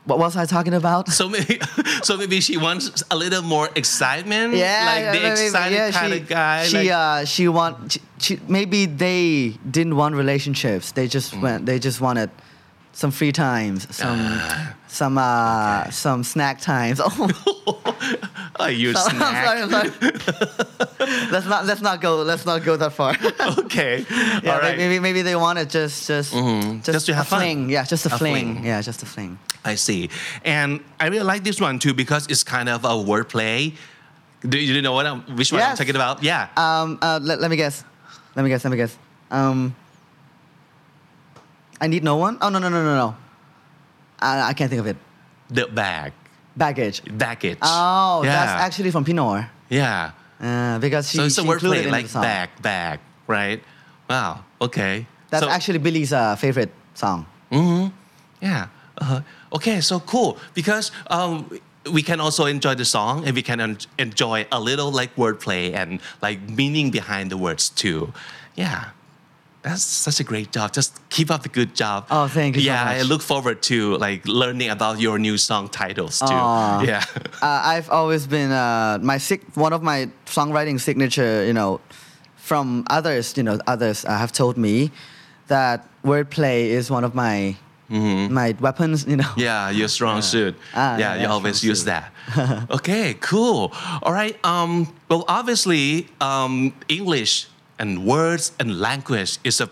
[0.05, 1.59] what was I talking about So maybe,
[2.03, 4.53] so maybe she wants a little more excitement.
[4.53, 6.63] yeah, like the maybe- excited yeah, kind she, of guy.
[6.65, 10.91] She like, uh, she want she, she, maybe they didn't want relationships.
[10.91, 11.41] They just Mm.
[11.41, 11.65] went.
[11.65, 12.29] They just wanted
[12.93, 14.39] some free times, some
[14.87, 17.01] some uh, some snack times.
[17.67, 17.81] Oh,
[18.59, 19.45] oh, you I'm snack.
[19.45, 19.61] sorry.
[19.63, 19.91] I'm sorry.
[21.31, 23.15] let's not let's not go let's not go that far.
[23.65, 24.05] okay.
[24.43, 24.77] yeah, All right.
[24.77, 26.31] maybe maybe they want wanted just just
[26.83, 27.39] Just to have a fun.
[27.41, 27.69] fling.
[27.69, 28.53] Yeah, just a, A fling.
[28.55, 28.65] fling.
[28.65, 29.37] Yeah, just a fling.
[29.65, 30.09] I see.
[30.45, 33.73] And I really like this one too because it's kind of a wordplay.
[34.47, 36.21] Do you know what I'm, which one I'm talking about?
[36.21, 36.49] Yeah.
[36.55, 37.83] Um, uh, let, let me guess.
[38.35, 38.63] Let me guess.
[38.63, 38.95] Let me guess.
[39.31, 39.75] Um,
[41.81, 42.37] I need no one.
[42.41, 43.15] Oh no no no no no.
[44.19, 44.97] I, I can't think of it.
[45.49, 46.13] the bag.
[46.55, 47.01] Baggage.
[47.17, 47.57] Baggage.
[47.61, 48.31] Oh, yeah.
[48.31, 49.49] that's actually from Pinor.
[49.69, 50.11] Yeah.
[50.39, 53.61] Uh, because she, So it's a wordplay like bag, bag, right?
[54.09, 54.45] Wow.
[54.61, 55.05] Okay.
[55.29, 57.25] That's So- actually Billy's uh, favorite song.
[57.51, 57.91] Mhm.
[58.41, 58.67] Yeah.
[58.97, 59.21] Uh-huh.
[59.55, 61.49] Okay, so cool because um,
[61.91, 65.73] we can also enjoy the song and we can en- enjoy a little like wordplay
[65.73, 68.11] and like meaning behind the words too.
[68.55, 68.89] Yeah.
[69.61, 70.73] That's such a great job.
[70.73, 72.05] Just keep up the good job.
[72.11, 75.69] Oh, thank you so Yeah, I look forward to like learning about your new song
[75.69, 76.41] titles too.
[76.85, 77.03] Yeah.
[77.41, 81.43] Uh, I've always been uh, my sig- one of my songwriting signature.
[81.45, 81.79] You know,
[82.37, 83.33] from others.
[83.37, 84.91] You know, others uh, have told me
[85.47, 87.55] that wordplay is one of my
[87.89, 88.33] Mm-hmm.
[88.33, 89.31] my weapons, you know.
[89.37, 90.55] Yeah, your strong suit.
[90.73, 91.85] Ah, yeah, yeah, you always use suit.
[91.85, 92.67] that.
[92.71, 93.71] okay, cool.
[94.01, 94.37] All right.
[94.43, 99.69] Um, well, obviously, um, English and words and language is a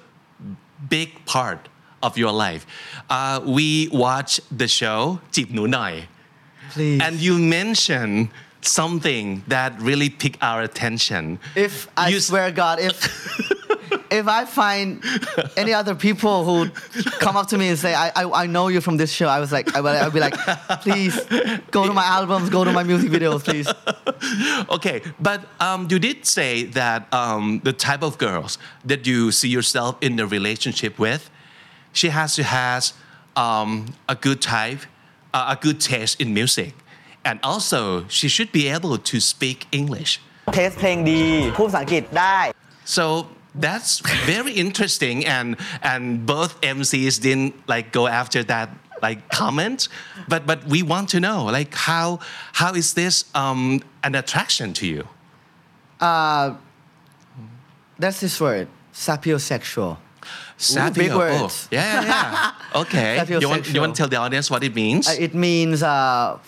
[0.89, 1.69] big part
[2.03, 2.67] of your life.
[3.09, 6.05] Uh, we watch the show Jeep Nunai.
[6.71, 7.01] Please.
[7.01, 8.29] And you mentioned
[8.61, 11.39] something that really piqued our attention.
[11.55, 12.95] If I you, swear God, if
[14.12, 15.02] if I find
[15.56, 16.70] any other people who
[17.24, 19.40] come up to me and say, I, I, I know you from this show, I
[19.40, 20.34] was like, I would I'd be like,
[20.82, 21.14] please
[21.70, 23.68] go to my albums, go to my music videos, please.
[24.70, 29.48] Okay, but um, you did say that um, the type of girls that you see
[29.48, 31.30] yourself in a relationship with,
[31.92, 32.94] she has to has
[33.36, 34.80] um, a good type,
[35.32, 36.74] uh, a good taste in music,
[37.24, 40.20] and also she should be able to speak English.
[40.54, 41.22] เทสเพลงดี
[41.56, 42.38] พูดภาษาอังกฤษได้
[42.96, 43.04] So
[43.55, 48.69] that's very interesting, and and both MCs didn't like go after that
[49.01, 49.89] like comment,
[50.27, 52.19] but but we want to know like how
[52.53, 55.07] how is this um, an attraction to you?
[56.01, 56.55] uh
[57.99, 59.97] That's this word, sapiosexual.
[60.57, 60.93] Sapio.
[60.93, 61.67] big Oh, words.
[61.71, 62.51] yeah, yeah.
[62.81, 63.17] Okay.
[63.27, 65.07] you, want, you want to tell the audience what it means?
[65.07, 66.39] Uh, it means uh,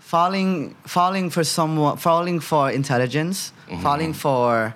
[0.00, 3.82] falling, falling for someone, falling for intelligence, Mm-hmm.
[3.82, 4.74] falling for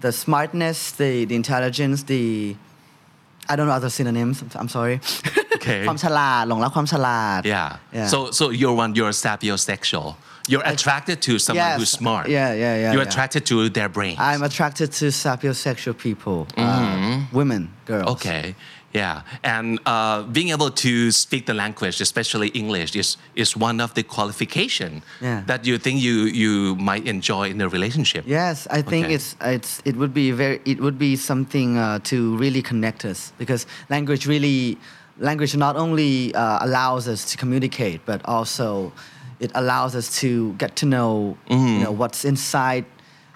[0.00, 2.56] the smartness, the, the intelligence, the
[3.50, 4.42] I don't know other synonyms.
[4.42, 4.96] I'm, I'm sorry.
[5.58, 5.82] Okay.
[5.88, 7.68] ความฉลาดหลงรักความฉลาด yeah.
[7.98, 8.06] Yeah.
[8.12, 8.90] So so you're one.
[8.98, 10.08] You're sapiosexual.
[10.50, 11.78] You're attracted to someone Yes.
[11.78, 12.24] who's smart.
[12.28, 13.08] Yeah, yeah, yeah, You're yeah.
[13.10, 14.18] attracted to their brains.
[14.30, 18.04] I'm attracted to sapiosexual people, uh, women, girls.
[18.06, 18.14] Mm-hmm.
[18.16, 18.44] Okay,
[18.93, 23.93] yeah, and uh, being able to speak the language, especially English, is is one of
[23.93, 25.41] the qualification Yeah.
[25.47, 28.23] that you think you you might enjoy in a relationship.
[28.27, 29.15] Yes, I think Okay.
[29.15, 33.33] it's it's it would be very it would be something uh, to really connect us
[33.37, 34.77] because language really
[35.19, 38.91] language not only uh, allows us to communicate but also
[39.39, 41.67] it allows us to get to know Mm-hmm.
[41.77, 42.85] you know what's inside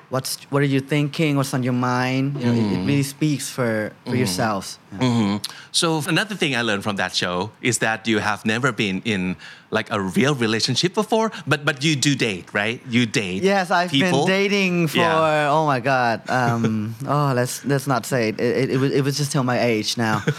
[0.10, 1.36] what's what are you thinking?
[1.38, 2.40] What's on your mind?
[2.40, 2.88] You know it, it Mm-hmm.
[2.88, 4.80] really speaks for for yourselves.
[5.00, 5.40] Yeah.
[5.72, 9.36] So another thing I learned from that show is that you have never been in
[9.70, 12.82] like a real relationship before, but but you do date, right?
[12.90, 13.44] You date.
[13.44, 14.26] Yes, I've people.
[14.26, 15.50] been dating for Yeah.
[15.52, 16.22] oh my god.
[16.30, 18.40] Um, oh, let's let's not say it.
[18.40, 20.24] It, it, was, it was just till my age now.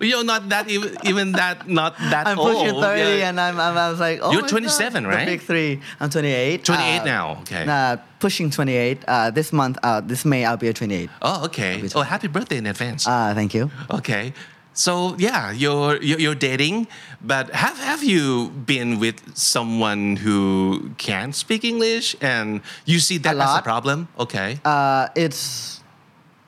[0.00, 2.54] You're not that even, even that not that I'm old.
[2.54, 3.28] pushing 30 Yeah.
[3.28, 5.08] and I'm, I'm I was like, oh You're my 27, God.
[5.10, 5.24] right?
[5.26, 5.80] The big three.
[6.00, 6.64] I'm 28.
[6.64, 7.64] 28 Uh, now, okay.
[7.66, 9.04] Nah, pushing 28.
[9.08, 11.10] Uh, this month, uh, this May, I'll be at 28.
[11.20, 11.82] Oh, okay.
[11.94, 13.06] Oh, happy birthday in advance.
[13.08, 13.70] Uh, thank you.
[13.90, 14.32] Okay
[14.78, 16.86] so yeah you're you're dating
[17.20, 23.34] but have have you been with someone who can speak english and you see that
[23.34, 25.82] a as a problem okay uh, it's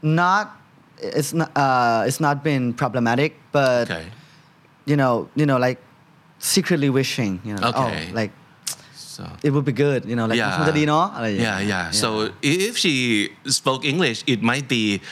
[0.01, 0.55] not
[1.03, 4.07] it's not uh, it's not been problematic but okay.
[4.87, 5.83] you know you know like
[6.39, 8.09] secretly wishing you know okay.
[8.09, 8.31] oh like
[8.95, 9.27] so.
[9.43, 11.59] it would be good you know like yeah.
[11.59, 15.03] yeah yeah so if she spoke english it might be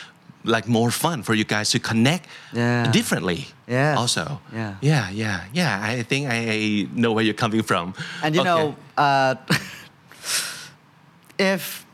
[0.44, 2.90] like more fun for you guys to connect Yeah.
[2.92, 3.46] differently.
[3.66, 3.98] Yes.
[3.98, 4.40] Also.
[4.52, 4.74] Yeah.
[4.80, 5.10] Yeah.
[5.10, 5.40] Yeah.
[5.52, 5.80] Yeah.
[5.82, 7.92] I think I, know where you're coming from.
[8.22, 8.48] And you Okay.
[8.50, 9.34] know, uh,
[11.38, 11.84] if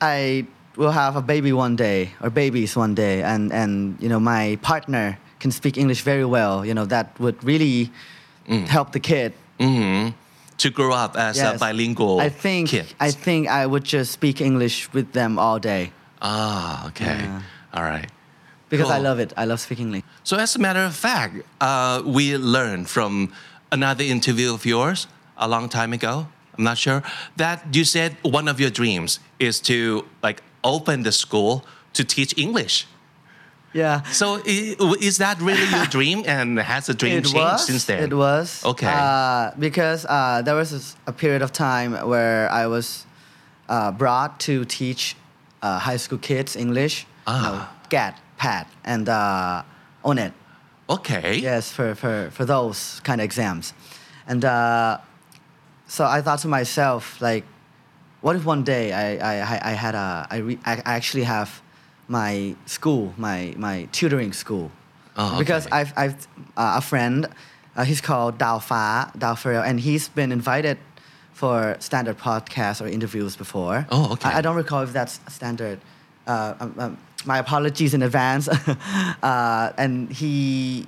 [0.00, 4.20] I will have a baby one day or babies one day, and and you know
[4.20, 7.90] my partner can speak English very well, you know that would really
[8.48, 8.66] Mm.
[8.68, 9.32] help the kid.
[10.58, 12.86] to grow up as a bilingual I think kid.
[13.00, 15.90] I think I would just speak English with them all day
[16.22, 17.04] ah, okay.
[17.26, 17.42] Yeah.
[17.76, 18.10] All right.
[18.70, 19.32] because I love it.
[19.36, 20.04] I love speaking English.
[20.24, 23.32] So, as a matter of fact, uh, we learned from
[23.70, 26.26] another interview of yours a long time ago.
[26.56, 27.02] I'm not sure
[27.36, 32.36] that you said one of your dreams is to like open the school to teach
[32.38, 32.86] English.
[33.72, 34.02] Yeah.
[34.04, 38.02] So, is that really your dream, and has the dream it changed was, since then?
[38.02, 38.64] It was.
[38.64, 38.90] Okay.
[38.90, 43.04] Uh, because uh, there was a period of time where I was
[43.68, 45.14] uh, brought to teach
[45.60, 47.06] uh, high school kids English.
[47.26, 47.72] You know, Ah.
[47.88, 49.62] GAT, PAT, and uh,
[50.04, 50.32] ONET.
[50.88, 51.38] Okay.
[51.38, 53.72] Yes, for, for, for those kind of exams.
[54.28, 54.98] And uh,
[55.88, 57.44] so I thought to myself, like,
[58.20, 61.60] what if one day I, I, I- had a, I, re, I actually have
[62.08, 64.70] my school, my, my tutoring school.
[65.16, 65.38] Oh, okay.
[65.38, 65.66] Because.
[65.72, 67.26] I've, I've uh, a friend,
[67.76, 70.78] uh, he's called Dao Fa, Dao Farrell, and he's been invited
[71.32, 73.86] for standard podcasts or interviews before.
[73.90, 74.28] Oh, okay.
[74.30, 75.80] I, I don't recall if that's standard.
[76.26, 78.48] Uh, um, um, my apologies in advance.
[79.22, 80.86] uh, and he,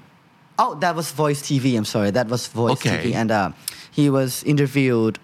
[0.58, 1.76] oh, that was Voice TV.
[1.76, 3.10] I'm sorry, that was Voice Okay.
[3.10, 3.50] TV, and uh,
[3.90, 5.18] he was interviewed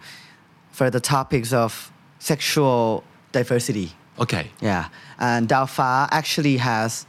[0.72, 3.92] for the topics of sexual diversity.
[4.18, 4.50] Okay.
[4.60, 7.06] Yeah, and Dao Fa actually has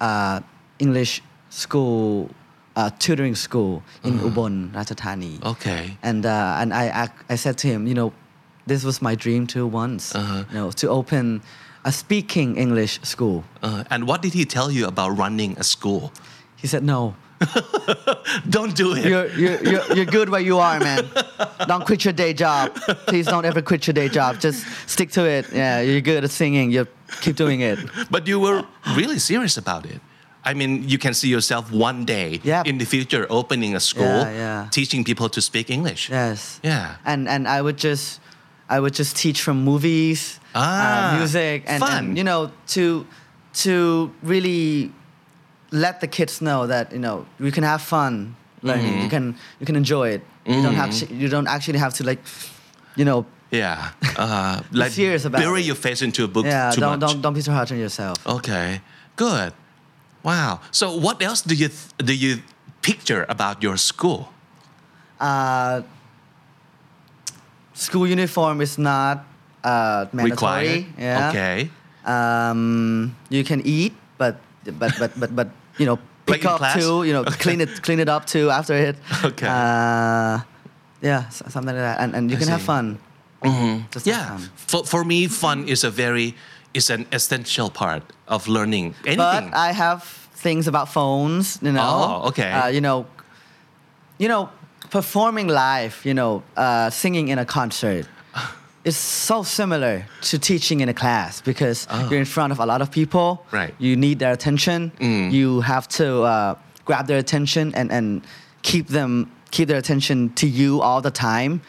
[0.00, 0.40] uh,
[0.78, 2.30] English school,
[2.76, 5.42] uh, tutoring school in Ubon, Ratchathani.
[5.44, 5.96] Okay.
[6.02, 8.12] And uh, and I, I I said to him, you know,
[8.66, 10.44] this was my dream too once, Uh-huh.
[10.50, 11.42] you know, to open
[11.84, 13.44] a speaking English school.
[13.62, 16.12] Uh, and what did he tell you about running a school?
[16.56, 17.14] He said, no,
[18.48, 19.04] Don't do it.
[19.04, 21.04] you're, you're, you're, you're good where you are, man.
[21.66, 22.74] Don't quit your day job.
[23.06, 24.40] Please don't ever quit your day job.
[24.40, 25.52] Just stick to it.
[25.52, 26.70] Yeah, you're good at singing.
[26.70, 26.86] You
[27.20, 27.78] keep doing it.
[28.10, 28.64] But you were
[28.96, 30.00] really serious about it.
[30.44, 32.66] I mean, you can see yourself one day Yep.
[32.66, 34.68] in the future opening a school, Yeah, yeah.
[34.70, 36.10] teaching people to speak English.
[36.10, 36.60] Yes.
[36.62, 36.96] Yeah.
[37.04, 38.20] And and I would just
[38.68, 41.92] I would just teach from movies, Ah, uh, music, and, fun.
[41.98, 43.06] and you know to
[43.64, 44.92] to really
[45.70, 48.92] let the kids know that you know you can have fun learning.
[48.92, 49.02] Mm-hmm.
[49.02, 49.24] You can
[49.60, 50.22] you can enjoy it.
[50.46, 52.20] You don't have to, you don't actually have to like
[52.96, 53.90] you know Yeah.
[54.16, 55.66] Uh, like serious about bury it.
[55.66, 57.00] your face into a book yeah too don't much.
[57.00, 58.16] don't don't be too hard on yourself.
[58.26, 58.80] Okay.
[59.16, 59.52] Good.
[60.22, 60.60] Wow.
[60.70, 62.42] So what else do you th- do you
[62.82, 64.28] picture about your school?
[65.20, 65.82] Uh,
[67.74, 69.24] school uniform is not
[69.64, 70.30] uh, mandatory.
[70.30, 70.84] Required.
[70.98, 71.28] Yeah.
[71.30, 71.70] Okay.
[72.04, 74.36] um, you can eat, but
[74.78, 75.48] but but but but
[75.78, 77.02] you know pick up too.
[77.04, 78.96] You know, clean it clean it up too after it.
[79.24, 79.46] Okay.
[79.48, 80.40] Uh,
[81.02, 82.98] yeah, something like that, and and you I can have fun.
[83.42, 83.90] Mm-hmm.
[83.90, 84.36] Just Yeah.
[84.36, 84.50] fun.
[84.56, 86.34] For, for me, fun is a very
[86.72, 89.50] is an essential part of learning anything.
[89.50, 90.02] But I have
[90.34, 91.58] things about phones.
[91.62, 91.84] You know.
[92.24, 92.50] Oh, okay.
[92.52, 93.04] Uh, you know,
[94.18, 94.48] you know,
[94.90, 96.00] performing live.
[96.04, 98.06] You know, uh, singing in a concert.
[98.84, 102.82] Is so similar to teaching in a class because you're in front of a lot
[102.82, 103.40] of people.
[103.40, 103.46] Oh.
[103.56, 103.74] Right.
[103.78, 104.92] You need their attention.
[105.32, 108.22] You have to uh, grab their attention and, and
[108.62, 111.60] keep them keep their attention to you all the time.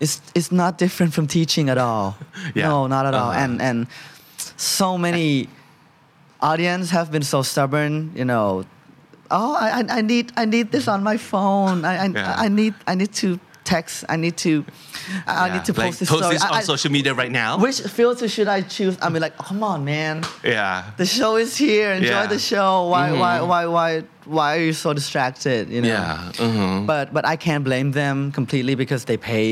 [0.00, 2.16] It's it's not different from teaching at all.
[2.54, 2.68] Yeah.
[2.68, 3.30] No, not at all.
[3.30, 3.44] Uh-huh.
[3.44, 3.86] And and
[4.56, 5.48] so many
[6.40, 8.12] audience have been so stubborn.
[8.16, 8.64] You know,
[9.30, 11.84] oh, I, I- I need I need this on my phone.
[11.84, 12.34] I I, Yeah.
[12.46, 13.38] I need I need to
[13.74, 14.04] text.
[14.08, 14.52] I need to
[15.26, 15.54] I Yeah.
[15.54, 16.34] need to like, post this post story.
[16.36, 17.50] this on I- social media right now.
[17.66, 18.94] Which filter should I choose?
[19.04, 20.14] I mean, like, oh, come on, man.
[20.44, 20.84] yeah.
[21.02, 21.90] The show is here.
[22.00, 22.34] Enjoy Yeah.
[22.34, 22.70] the show.
[22.92, 23.48] Why, why, Mhm.
[23.52, 23.90] why, why,
[24.36, 25.62] why are you so distracted?
[25.74, 25.88] You know.
[25.96, 26.46] Yeah.
[26.46, 26.86] mhm.
[26.92, 29.50] But but I can't blame them completely because they pay.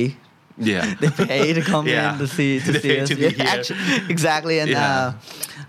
[0.59, 0.95] Yeah.
[1.01, 2.13] They pay to come Yeah.
[2.13, 3.09] in to see to They see us.
[3.09, 3.47] to Yeah, here.
[3.47, 4.59] actu- exactly.
[4.61, 5.13] And Yeah.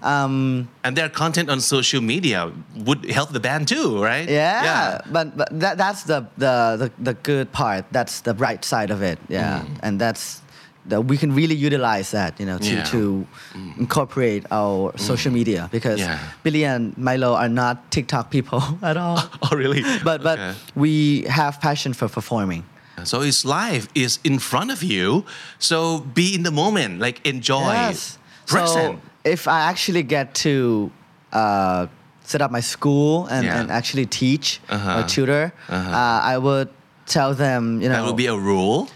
[0.04, 2.52] uh, um, and their content on social media
[2.86, 4.28] would help the band too, right?
[4.30, 7.86] yeah, but but that, that's the, the the the good part.
[7.91, 9.19] That's the bright side of it.
[9.28, 10.41] Yeah, and that's
[10.88, 12.39] that we can really utilize that.
[12.39, 12.75] You know, to Mm.
[12.75, 12.84] Yeah.
[12.84, 12.91] Mm.
[12.91, 13.28] to
[13.78, 16.17] incorporate our social media because Yeah.
[16.43, 19.19] Billy and Milo are not TikTok people at all.
[19.43, 19.84] Oh, really?
[20.04, 20.39] But but
[20.75, 22.63] we have passion for performing.
[23.03, 25.25] So it's life is in front of you.
[25.59, 27.73] So be in the moment, like enjoy.
[27.73, 28.17] Yes.
[28.47, 28.99] Present.
[28.99, 30.91] So if I actually get to
[31.33, 31.88] uh,
[32.23, 33.59] set up my school and, Yeah.
[33.59, 34.99] and actually teach Uh-huh.
[34.99, 35.89] or tutor, Uh-huh.
[35.91, 36.69] uh, I would
[37.05, 38.89] tell them, you know, that would be a rule.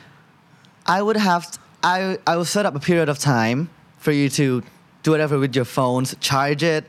[0.85, 1.47] I would have,
[1.83, 4.61] I, I will set up a period of time for you to
[5.03, 6.85] do whatever with your phones, charge it,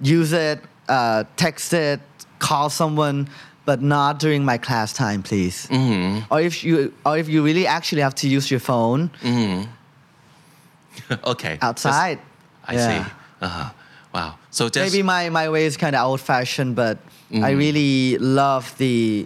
[0.00, 2.00] use it, uh, text it,
[2.38, 3.28] call someone,
[3.64, 5.66] but not during my class time, please.
[5.68, 6.32] Mm-hmm.
[6.32, 9.10] Or if you, or if you really actually have to use your phone
[11.24, 11.58] okay.
[11.62, 12.18] outside.
[12.66, 13.04] I Yeah.
[13.04, 13.10] see.
[13.42, 13.70] Uh-huh.
[14.14, 14.34] Wow.
[14.50, 16.98] So just Maybe my, my way is kind of old fashioned, but
[17.30, 17.44] Mm-hmm.
[17.44, 19.24] I really love the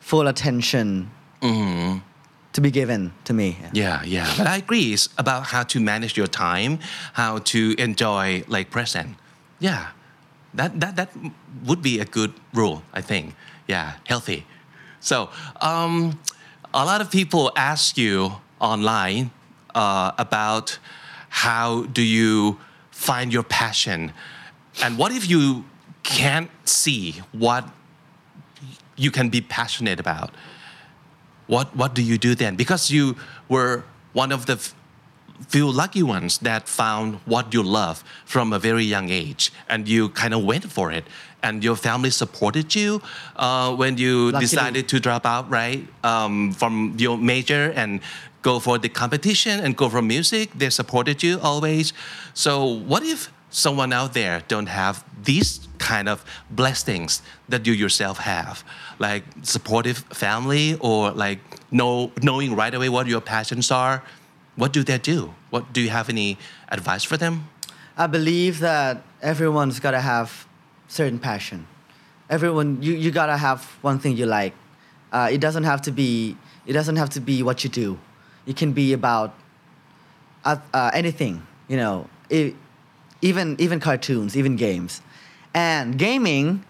[0.00, 1.08] full attention
[1.40, 3.56] to be given to me.
[3.72, 4.26] Yeah, yeah.
[4.36, 4.92] But I agree.
[4.92, 6.80] It's about how to manage your time,
[7.12, 9.14] how to enjoy like present.
[9.60, 9.86] Yeah.
[10.54, 11.10] That that that
[11.64, 13.36] would be a good rule, I think.
[13.66, 14.46] Yeah, healthy.
[15.00, 16.18] So, um,
[16.72, 19.30] a lot of people ask you online
[19.74, 20.78] uh, about
[21.28, 22.58] how do you
[22.90, 24.12] find your passion,
[24.82, 25.64] and what if you
[26.02, 27.68] can't see what
[28.96, 30.30] you can be passionate about?
[31.46, 32.56] what what do you do then?
[32.56, 33.16] Because you
[33.48, 34.58] were one of the
[35.48, 40.08] few lucky ones that found what you love from a very young age, and you
[40.08, 41.04] kind of went for it,
[41.44, 43.00] and your family supported you
[43.36, 44.40] uh, when you Luckily.
[44.40, 48.00] decided to drop out, right, um, from your major and
[48.42, 50.50] go for the competition and go for music.
[50.54, 51.92] They supported you always.
[52.32, 58.18] So what if someone out there don't have these kind of blessings that you yourself
[58.18, 58.64] have
[58.98, 61.38] like supportive family or like
[61.70, 64.02] know knowing right away what your passions are
[64.56, 66.36] what do they do what do you have any
[66.68, 67.48] advice for them
[67.96, 70.46] I believe that everyone's got to have
[70.88, 71.66] certain passion.
[72.30, 74.54] Everyone, you, you got to have one thing you like.
[75.12, 76.36] Uh, it doesn't have to be.
[76.66, 77.98] It doesn't have to be what you do.
[78.46, 79.34] It can be about
[80.44, 81.46] uh, uh, anything.
[81.68, 82.54] You know, it,
[83.22, 85.02] even even cartoons, even games,
[85.54, 86.64] and gaming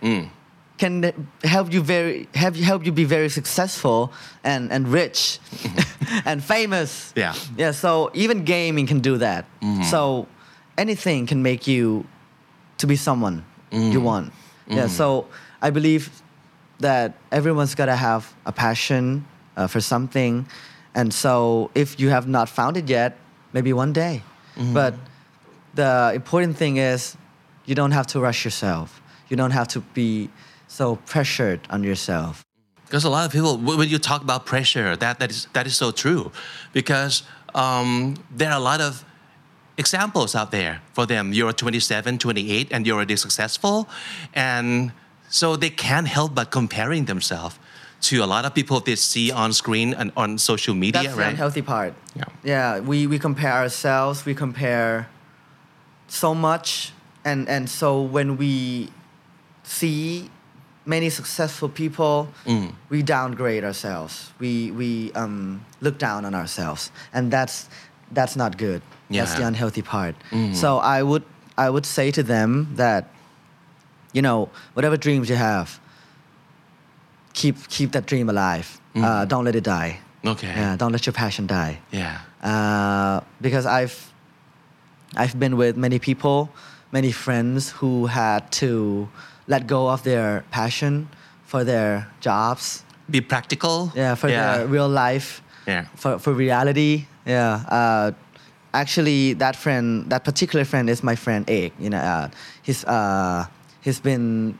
[0.78, 1.12] can
[1.44, 5.38] help you very help help you be very successful and and rich
[6.26, 7.12] and famous.
[7.16, 7.34] Yeah.
[7.56, 7.70] Yeah.
[7.72, 9.46] So even gaming can do that.
[9.90, 10.26] So
[10.76, 12.04] anything can make you
[12.78, 14.32] to be someone you want.
[14.66, 14.86] Yeah.
[14.88, 15.26] So
[15.62, 16.10] I believe
[16.80, 19.24] that everyone's got to have a passion
[19.56, 20.46] uh, for something,
[20.94, 23.16] and so if you have not found it yet,
[23.52, 24.22] maybe one day.
[24.72, 24.94] But
[25.74, 27.16] the important thing is
[27.66, 29.00] you don't have to rush yourself.
[29.28, 30.30] You don't have to be
[30.68, 32.44] so pressured on yourself.
[32.86, 35.74] because a lot of people when you talk about pressure that that is that is
[35.76, 36.30] so true
[36.72, 37.22] because
[37.54, 39.04] um, there are a lot of
[39.76, 43.88] examples out there for them you're 27 28 and you're already successful
[44.32, 44.92] and
[45.28, 47.58] so they can't help but comparing themselves
[48.00, 51.28] to a lot of people they see on screen and on social media That's the
[51.28, 51.94] unhealthy part.
[52.14, 52.24] Yeah.
[52.44, 55.08] Yeah, we, we compare ourselves, we compare
[56.06, 56.92] so much,
[57.24, 58.90] and, and so when we
[59.62, 60.30] see
[60.84, 62.74] many successful people, Mm.
[62.90, 64.32] we downgrade ourselves.
[64.38, 67.70] We, we um, look down on ourselves, and that's,
[68.12, 68.82] that's not good.
[69.10, 70.14] That's the unhealthy part.
[70.52, 71.22] So I would,
[71.58, 73.04] I would say to them that,
[74.12, 75.78] you know, whatever dreams you have,
[77.32, 78.80] keep, keep that dream alive.
[78.96, 79.98] Uh, don't let it die.
[80.24, 81.78] okay Yeah, don't let your passion die.
[81.90, 83.96] yeah Uh, because I've
[85.16, 86.48] I've been with many people,
[86.92, 89.08] many friends who had to
[89.46, 91.08] let go of their passion
[91.46, 92.84] for their jobs.
[93.10, 95.40] be practical Yeah, for their real life.
[95.66, 95.84] Yeah.
[95.96, 97.06] For for reality.
[97.26, 97.62] Yeah.
[97.78, 98.12] Uh,
[98.74, 101.72] actually, that friend, that particular friend, is my friend Egg.
[101.78, 102.28] You know, uh,
[102.62, 103.46] he's uh,
[103.80, 104.58] he's been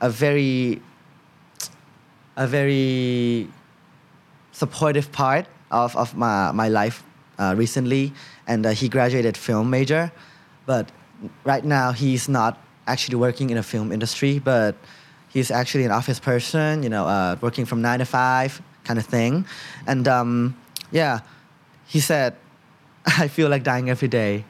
[0.00, 0.80] a very
[2.36, 3.48] a very
[4.52, 7.02] supportive part of, of my, my life
[7.38, 8.12] uh, recently
[8.46, 10.12] and uh, he graduated film major
[10.66, 10.90] but
[11.44, 14.76] right now he's not actually working in a film industry but
[15.28, 19.06] he's actually an office person you know uh, working from nine to five kind of
[19.06, 19.44] thing
[19.86, 20.56] and um,
[20.90, 21.20] yeah
[21.86, 22.36] he said
[23.18, 24.44] i feel like dying every day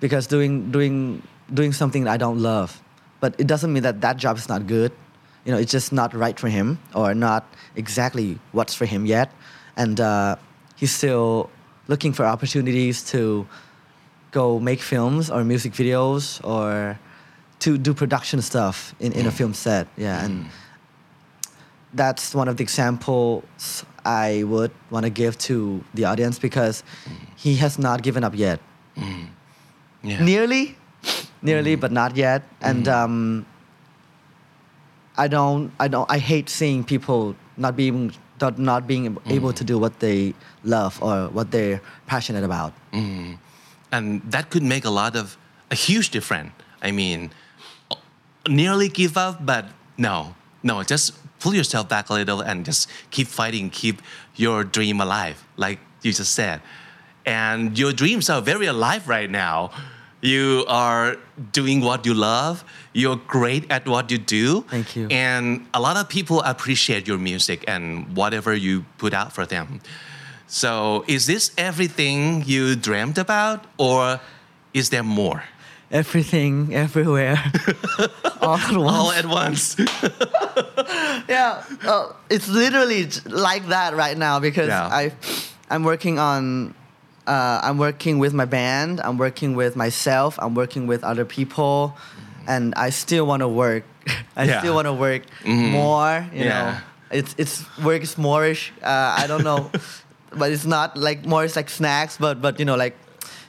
[0.00, 2.82] because doing doing doing something that I don't love.
[3.20, 4.92] But it doesn't mean that that job is not good.
[5.44, 9.32] You know, it's just not right for him or not exactly what's for him yet.
[9.76, 10.36] And uh,
[10.76, 11.50] he's still
[11.88, 13.46] looking for opportunities to
[14.30, 16.98] go make films or music videos or
[17.60, 19.88] to do production stuff in, in a film set.
[19.96, 20.46] Yeah, and
[21.92, 26.82] that's one of the examples I would want to give to the audience because
[27.36, 28.58] he has not given up yet.
[28.96, 29.28] Mm.
[30.02, 30.24] Yeah.
[30.24, 30.76] Nearly
[31.42, 31.80] nearly mm.
[31.80, 32.42] but not yet.
[32.60, 32.92] And mm.
[32.92, 33.46] um,
[35.18, 39.64] i don't i don't i hate seeing people not being not, not being able to
[39.64, 40.32] do what they
[40.62, 42.72] love or what they're passionate about.
[43.90, 45.36] And that could make a lot of
[45.70, 46.52] a huge difference.
[46.80, 47.30] I mean
[48.48, 49.66] nearly give up but
[49.98, 50.34] no.
[50.62, 54.02] No just pull yourself back a little and just keep fighting keep
[54.36, 56.60] your dream alive like you just said
[57.26, 59.70] and your dreams are very alive right now
[60.20, 61.16] You are
[61.52, 62.64] doing what you love.
[62.92, 64.62] You're great at what you do.
[64.62, 65.06] Thank you.
[65.10, 69.80] And a lot of people appreciate your music and whatever you put out for them.
[70.48, 74.18] So, is this everything you dreamt about, or
[74.74, 75.44] is there more?
[75.90, 77.38] Everything, everywhere,
[78.42, 78.92] all at once.
[78.98, 79.76] All at once.
[81.28, 84.84] yeah, uh, it's literally like that right now because Yeah.
[84.86, 85.12] I,
[85.70, 86.74] I'm working on,
[87.26, 89.00] uh, I'm working with my band.
[89.00, 90.38] I'm working with myself.
[90.42, 91.96] I'm working with other people,
[92.46, 93.84] and I still want to work.
[94.36, 94.58] I Yeah.
[94.60, 96.26] still want to work more.
[96.34, 96.48] You Yeah.
[96.52, 96.76] know,
[97.10, 98.72] it's it's work is moreish.
[98.82, 99.70] Uh, I don't know,
[100.36, 101.44] but it's not like more.
[101.44, 102.94] It's like snacks, but but you know like.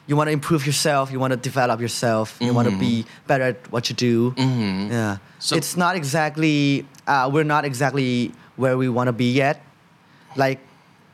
[0.10, 1.12] You want to improve yourself.
[1.12, 2.36] You want to develop yourself.
[2.42, 4.34] You want to be better at what you do.
[4.38, 5.18] Yeah.
[5.38, 6.84] So- it's not exactly.
[7.06, 9.62] Uh, we're not exactly where we want to be yet,
[10.36, 10.60] like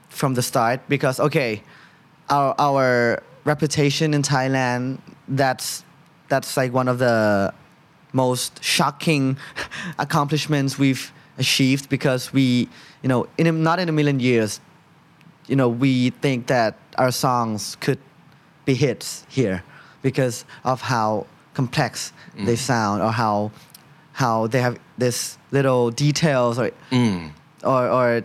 [0.08, 0.80] from the start.
[0.88, 1.62] Because okay,
[2.30, 5.00] our our reputation in Thailand.
[5.28, 5.84] That's
[6.30, 7.54] that's like one of the
[8.14, 9.36] most shocking
[10.00, 12.70] accomplishments we've achieved because we,
[13.04, 14.62] you know, in a, not in a million years,
[15.48, 18.00] you know, we think that our songs could
[18.66, 19.64] be hits here
[20.02, 22.58] because of how complex they mm.
[22.58, 23.52] sound or how
[24.14, 27.30] how they have this little details or mm.
[27.64, 28.24] or, or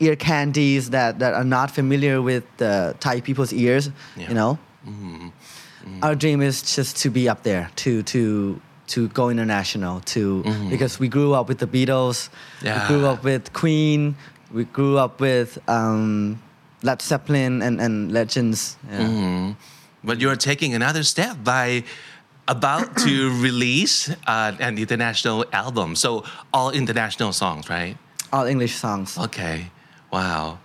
[0.00, 4.28] ear candies that, that are not familiar with the Thai people's ears, Yeah.
[4.28, 4.58] you know.
[4.86, 5.26] Mm-hmm.
[5.26, 6.04] Mm-hmm.
[6.04, 10.70] Our dream is just to be up there, to to to go international, to mm-hmm.
[10.70, 12.28] because we grew up with the Beatles,
[12.62, 12.82] Yeah.
[12.82, 14.16] we grew up with Queen,
[14.52, 16.42] we grew up with um,
[16.82, 18.76] Led Zeppelin and, and legends.
[18.90, 19.54] Yeah.
[20.02, 21.84] But you're taking another step by
[22.48, 25.94] about to release uh, an international album.
[25.96, 27.96] So all international songs, right?
[28.32, 29.18] All English songs.
[29.18, 29.70] Okay.
[30.12, 30.58] Wow.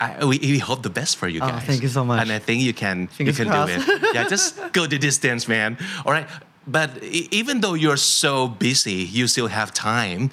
[0.00, 1.50] I, we, we hope the best for you guys.
[1.50, 1.66] Oh, guys.
[1.66, 2.20] thank you so much.
[2.22, 3.86] And I think you can Fingers you can crossed.
[3.86, 4.02] do it.
[4.14, 5.78] Yeah, just go the distance, man.
[6.04, 6.26] All right.
[6.66, 10.30] But even though you're so busy, you still have time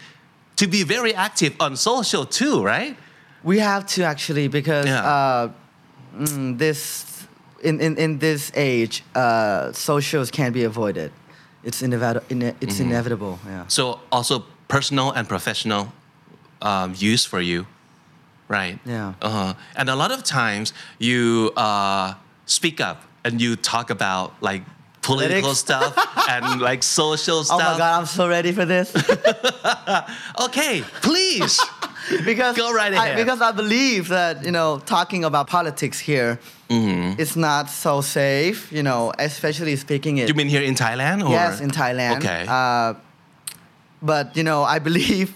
[0.56, 2.96] to be very active on social too, right?
[3.44, 5.04] We have to actually because Yeah.
[5.04, 5.52] uh,
[6.18, 7.04] mm, this
[7.64, 11.12] in, in, in this age, uh, socials can't be avoided.
[11.64, 12.26] It's inevitable.
[12.62, 12.90] It's Mm-hmm.
[12.92, 13.40] inevitable.
[13.46, 13.66] Yeah.
[13.68, 15.94] So also personal and professional
[16.62, 17.66] um, use for you,
[18.48, 18.80] right?
[18.86, 19.14] Yeah.
[19.22, 19.54] Uh-huh.
[19.76, 22.14] And a lot of times you uh,
[22.46, 24.64] speak up and you talk about like
[25.02, 25.98] political stuff
[26.30, 27.60] and like social stuff.
[27.62, 28.00] Oh my God!
[28.00, 28.94] I'm so ready for this.
[30.40, 31.60] Okay, please.
[32.26, 33.18] because Go right I, ahead.
[33.18, 36.40] because I believe that you know talking about politics here
[36.72, 37.20] Mm-hmm.
[37.20, 38.72] is not so safe.
[38.72, 40.30] You know, especially speaking it.
[40.30, 41.22] you mean here in Thailand?
[41.22, 41.30] Or?
[41.30, 42.18] yes, in Thailand.
[42.24, 42.46] Okay.
[42.48, 42.94] Uh,
[44.02, 45.34] but you know, I believe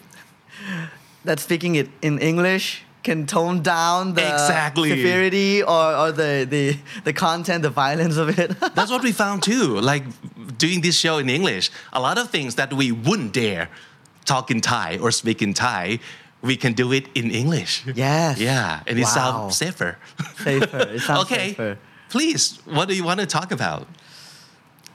[1.26, 4.90] that speaking it in English can tone down the Exactly.
[4.90, 6.64] severity or, or the, the
[7.08, 8.50] the content, the violence of it.
[8.78, 9.80] That's what we found too.
[9.92, 10.04] Like
[10.58, 13.70] doing this show in English, a lot of things that we wouldn't dare
[14.26, 16.00] talk in Thai or speak in Thai,
[16.42, 17.84] we can do it in English.
[17.96, 18.40] Yes.
[18.40, 19.98] Yeah, and it sounds safer.
[20.44, 20.80] Safer.
[20.98, 21.48] It sounds okay.
[21.50, 21.78] safer.
[22.10, 23.88] Please, what do you want to talk about?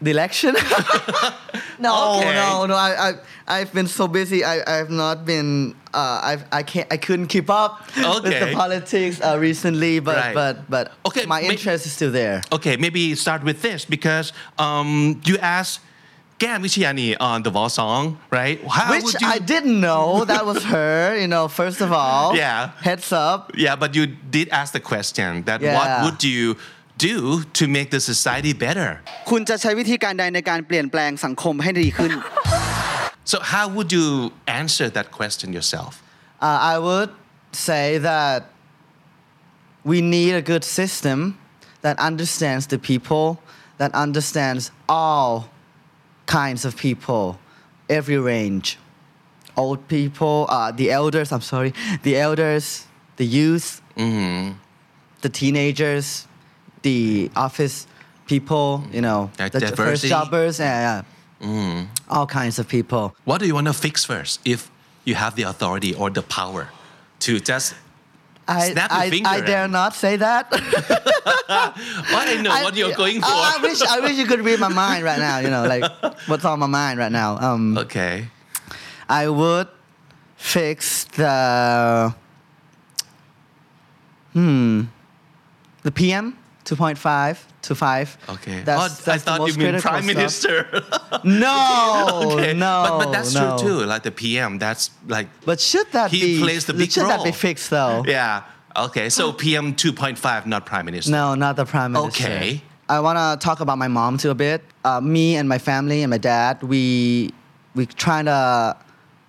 [0.02, 0.54] The election?
[1.78, 2.34] no, Okay.
[2.34, 2.74] no, no.
[2.74, 3.14] I, I,
[3.60, 4.44] I've been so busy.
[4.44, 5.74] I, I've not been.
[5.92, 6.90] Uh, I've, I can't.
[6.92, 9.98] I couldn't keep up with the politics uh, recently.
[10.00, 10.34] But, Right.
[10.34, 10.92] but, but.
[11.06, 12.42] Okay, My may- interest is still there.
[12.52, 15.80] Okay, maybe start with this because um, you asked
[16.38, 18.58] Gam Vichayani on the Wall song, right?
[18.66, 19.26] How Which would you?
[19.28, 21.14] I didn't know that was her.
[21.20, 22.34] You know, first of all.
[22.34, 22.70] Yeah.
[22.80, 23.52] Heads up.
[23.54, 25.76] Yeah, but you did ask the question that Yeah.
[25.76, 26.56] what would you
[26.99, 28.89] do to make the society better?
[29.29, 32.11] คุณจะใช้วิธีการใดในการเปลี่ยนแปลงสังคมให้ดีขึ้น
[33.31, 34.07] So how would you
[34.61, 35.91] answer that question yourself?
[36.47, 37.11] Uh, I would
[37.67, 38.39] say that
[39.91, 41.17] we need a good system
[41.81, 43.25] that understands the people,
[43.81, 45.49] that understands all
[46.25, 47.39] kinds of people,
[47.89, 48.77] every range.
[49.57, 51.73] Old people, uh, the elders, I'm sorry,
[52.03, 56.27] the elders, the youth, the teenagers,
[56.82, 57.86] the office
[58.26, 60.08] people, you know, the first diversity?
[60.08, 61.02] jobbers, yeah,
[61.42, 61.86] yeah.
[62.08, 63.14] all kinds of people.
[63.24, 64.70] What do you want to fix first if
[65.04, 66.68] you have the authority or the power
[67.20, 67.74] to just
[68.50, 69.72] I, Snap your I, finger I dare me.
[69.72, 70.50] not say that.
[70.50, 70.60] well,
[71.48, 73.28] I know what you're going for.
[73.28, 75.38] Oh, I wish I wish you could read my mind right now.
[75.38, 75.84] You know, like
[76.26, 77.38] what's on my mind right now.
[77.38, 78.26] Um, okay.
[79.08, 79.68] I would
[80.36, 82.14] fix the
[84.32, 84.82] hmm
[85.82, 88.18] the PM 2.5 to 5.
[88.28, 88.62] Okay.
[88.62, 90.66] That's, oh, that's I thought you mean prime minister.
[91.24, 92.52] No, okay.
[92.54, 93.58] no, But, but that's no.
[93.58, 93.84] true too.
[93.86, 97.24] Like the PM, that's like But should that He be plays the big should that
[97.24, 98.04] be fixed though?
[98.06, 98.42] yeah.
[98.76, 99.08] Okay.
[99.10, 101.10] So PM 2.5, not prime minister.
[101.12, 102.24] No, not the prime minister.
[102.24, 102.62] Okay.
[102.88, 104.62] I wanna talk about my mom too a bit.
[104.84, 107.32] Uh, me and my family and my dad, we
[107.74, 108.76] we try to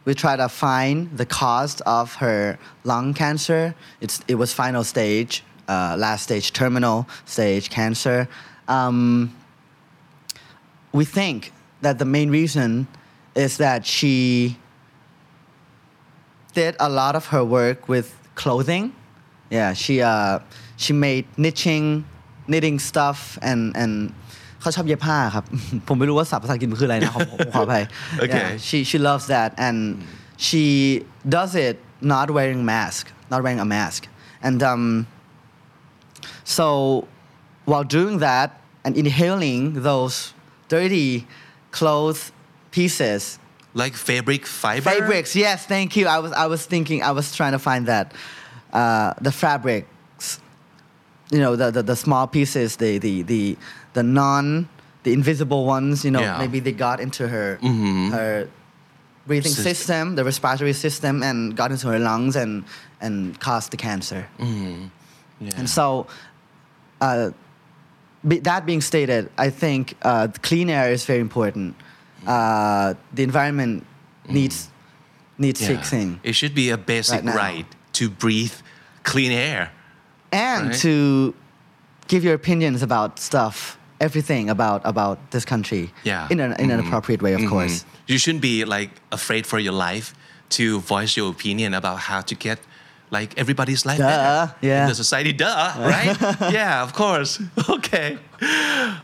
[0.05, 3.75] we try to find the cause of her lung cancer.
[3.99, 8.28] It's it was final stage, uh, last stage, terminal stage cancer.
[8.68, 9.34] Um,
[10.92, 11.52] we think
[11.82, 12.86] that the main reason
[13.34, 14.57] is that she
[16.54, 18.92] did a lot of her work with clothing.
[19.50, 20.40] Yeah, she uh,
[20.76, 22.04] she made knitting,
[22.48, 23.92] knitting stuff and and
[24.61, 25.44] เขาชอบเย็บผ้าครับ
[25.88, 27.84] ผมไม่รู้ว่าศัพท์ภาษาอังกฤษมันคืออะไรนะขอผมขออภัย
[28.22, 28.44] Okay.
[28.44, 29.78] Yeah, she she loves that and
[30.46, 30.64] she
[31.36, 31.76] does it
[32.14, 34.00] not wearing mask, not wearing a mask,
[34.46, 34.82] and um,
[36.43, 37.07] so
[37.65, 40.34] while doing that and inhaling those
[40.67, 41.28] dirty
[41.72, 42.32] clothes
[42.72, 43.39] pieces
[43.74, 44.82] like fabric fiber?
[44.82, 46.07] Fabrics yes thank you.
[46.07, 48.13] I was i was thinking i was trying to find that.
[48.74, 50.39] Uh, the fabrics
[51.30, 53.57] you know the, the the small pieces the the the
[53.93, 54.67] the non
[55.03, 56.38] the invisible ones you know Yeah.
[56.38, 57.59] maybe they got into her
[58.11, 58.47] her
[59.28, 59.76] breathing System.
[59.76, 62.63] system the respiratory system and got into her lungs and
[63.01, 64.28] and caused the cancer
[65.41, 65.51] Yeah.
[65.57, 66.07] and so,
[67.01, 67.31] uh,
[68.27, 71.75] be, that being stated, I think uh, clean air is very important.
[72.27, 73.85] Uh, the environment
[74.29, 74.69] needs
[75.37, 75.67] needs Yeah.
[75.75, 78.53] fixing, It should be a basic Right right to breathe
[79.03, 79.71] clean air.
[80.31, 80.79] and Right.
[80.81, 81.33] to
[82.07, 85.89] give your opinions about stuff, everything about about this country.
[86.03, 86.27] Yeah.
[86.29, 87.79] in an in an appropriate way, of course.
[87.79, 87.85] Mhm.
[88.11, 90.13] You shouldn't be like afraid for your life
[90.57, 92.59] to voice your opinion about how to get
[93.12, 94.84] like everybody's life Duh, better yeah.
[94.84, 95.34] in the society.
[95.34, 96.18] Duh, right?
[96.51, 97.39] yeah, of course.
[97.70, 98.18] Okay.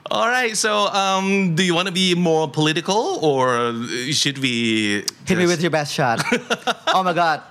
[0.09, 0.57] All right.
[0.57, 3.73] So, um, do you want to be more political, or
[4.11, 5.05] should we?
[5.25, 6.23] Hit me with your best shot.
[6.87, 7.43] oh my God,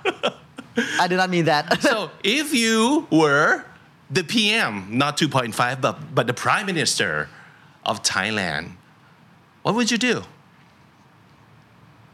[0.99, 1.81] I did not mean that.
[1.81, 3.63] So, if you were
[4.09, 7.29] the PM, not 2.5, but but the Prime Minister
[7.85, 8.71] of Thailand,
[9.63, 10.23] what would you do?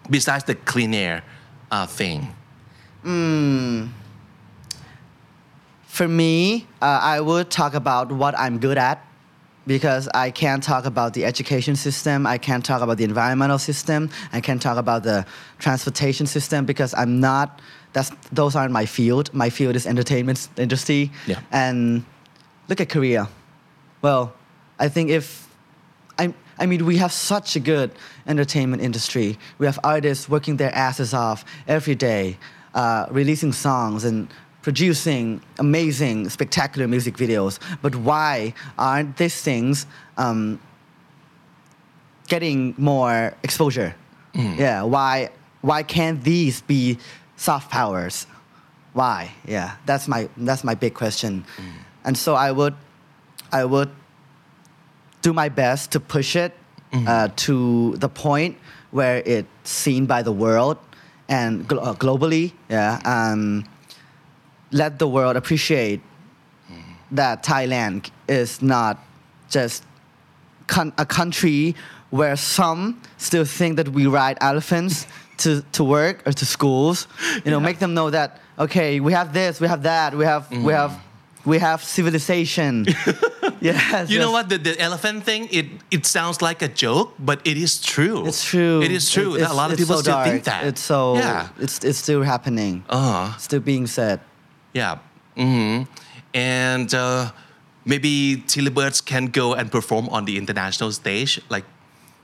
[0.10, 1.24] Besides the clean air
[1.72, 2.36] uh, thing.
[5.94, 9.06] For me, uh, I would talk about what I'm good at
[9.68, 14.10] because I can't talk about the education system, I can't talk about the environmental system,
[14.32, 15.24] I can't talk about the
[15.60, 17.62] transportation system because I'm not
[17.94, 19.32] that's those aren't my field.
[19.36, 21.12] My field is entertainment industry.
[21.28, 21.42] Yeah.
[21.52, 22.04] And
[22.70, 23.30] look at Korea.
[24.02, 24.34] Well,
[24.80, 25.48] I think if
[26.18, 27.92] I, I mean, we have such a good
[28.26, 29.38] entertainment industry.
[29.60, 32.40] We have artists working their asses off every day,
[32.74, 34.28] uh, releasing songs and
[34.64, 37.60] producing amazing, spectacular music videos.
[37.84, 39.86] But why aren't these things
[40.18, 40.60] um,
[42.28, 43.94] getting more exposure?
[44.34, 44.82] Yeah.
[44.82, 45.30] Why?
[45.62, 46.98] Why can't these be
[47.36, 48.26] soft powers?
[48.94, 49.32] Why?
[49.46, 49.76] Yeah.
[49.86, 51.46] That's my that's my big question.
[52.04, 52.76] And so I would,
[53.52, 53.92] I would
[55.22, 56.52] do my best to push it
[56.94, 58.58] uh, to the point
[58.92, 60.78] where it's seen by the world
[61.30, 62.54] and uh, globally.
[62.70, 63.66] Yeah, um,
[64.74, 66.02] let the world appreciate
[67.12, 68.98] that Thailand is not
[69.50, 69.84] just
[70.68, 71.76] con- a country
[72.10, 75.06] where some still think that we ride elephants
[75.38, 77.08] to, to work or to schools.
[77.46, 80.50] You know, make them know that okay, we have this, we have that, we have
[80.52, 81.00] we have
[81.46, 82.86] we have civilization.
[83.62, 84.48] yes, You know what?
[84.50, 88.26] The, the elephant thing, it, it sounds like a joke, but it is true.
[88.26, 88.82] It's true.
[88.82, 89.36] It is true.
[89.36, 90.28] It- a lot of people so still dark.
[90.30, 90.66] think that.
[90.66, 91.16] It's so.
[91.16, 91.50] Yeah.
[91.60, 92.84] It's it's still happening.
[92.90, 93.38] Uh-huh.
[93.38, 94.20] Still being said.
[94.74, 95.00] Yeah.
[95.38, 95.90] Mm-hmm.
[96.34, 97.32] And uh,
[97.86, 101.66] maybe Tilly Birds can go and perform on the international stage, like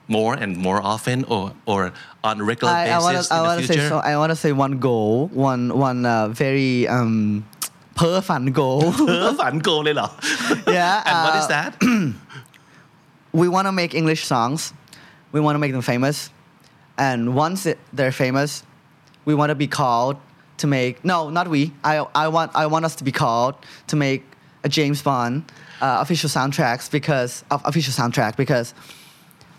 [0.08, 1.94] more and more often, or or
[2.24, 3.82] on regular I, basis I wanna, in I the future.
[3.82, 7.46] Say, so I want to say one goal, one one uh, very um,
[7.96, 8.92] per fun goal.
[8.98, 9.94] per fun goal, eh,
[10.68, 11.04] Yeah.
[11.06, 11.72] and uh, what is uh, that?
[13.32, 14.74] we want to make English songs.
[15.32, 16.32] We want to make them famous,
[16.98, 18.64] and once it, they're famous,
[19.26, 20.18] we want to be called
[20.60, 21.04] to make.
[21.04, 21.72] No, not we.
[21.84, 23.56] I I want I want us to be called
[23.88, 24.24] to make
[24.64, 25.44] a James Bond
[25.82, 28.74] uh, official soundtracks because of official soundtrack because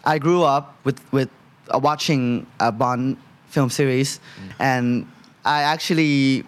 [0.04, 1.28] I grew up with with
[1.68, 3.16] uh, watching a Bond
[3.48, 4.20] film series,
[4.58, 5.06] and
[5.44, 6.44] I actually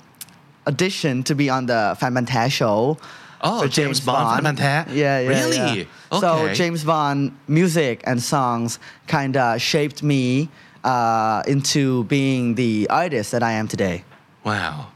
[0.66, 2.98] auditioned to be on the Fan Pan Tae show.
[3.44, 4.86] Oh, for James Bond, Tare?
[4.88, 5.28] Yeah, yeah.
[5.28, 5.80] Really?
[5.80, 6.20] yeah.
[6.20, 8.78] So James Bond music and songs
[9.09, 10.48] kind of shaped me
[10.84, 14.05] uh, into being the artist that I am today.
[14.45, 14.88] Wow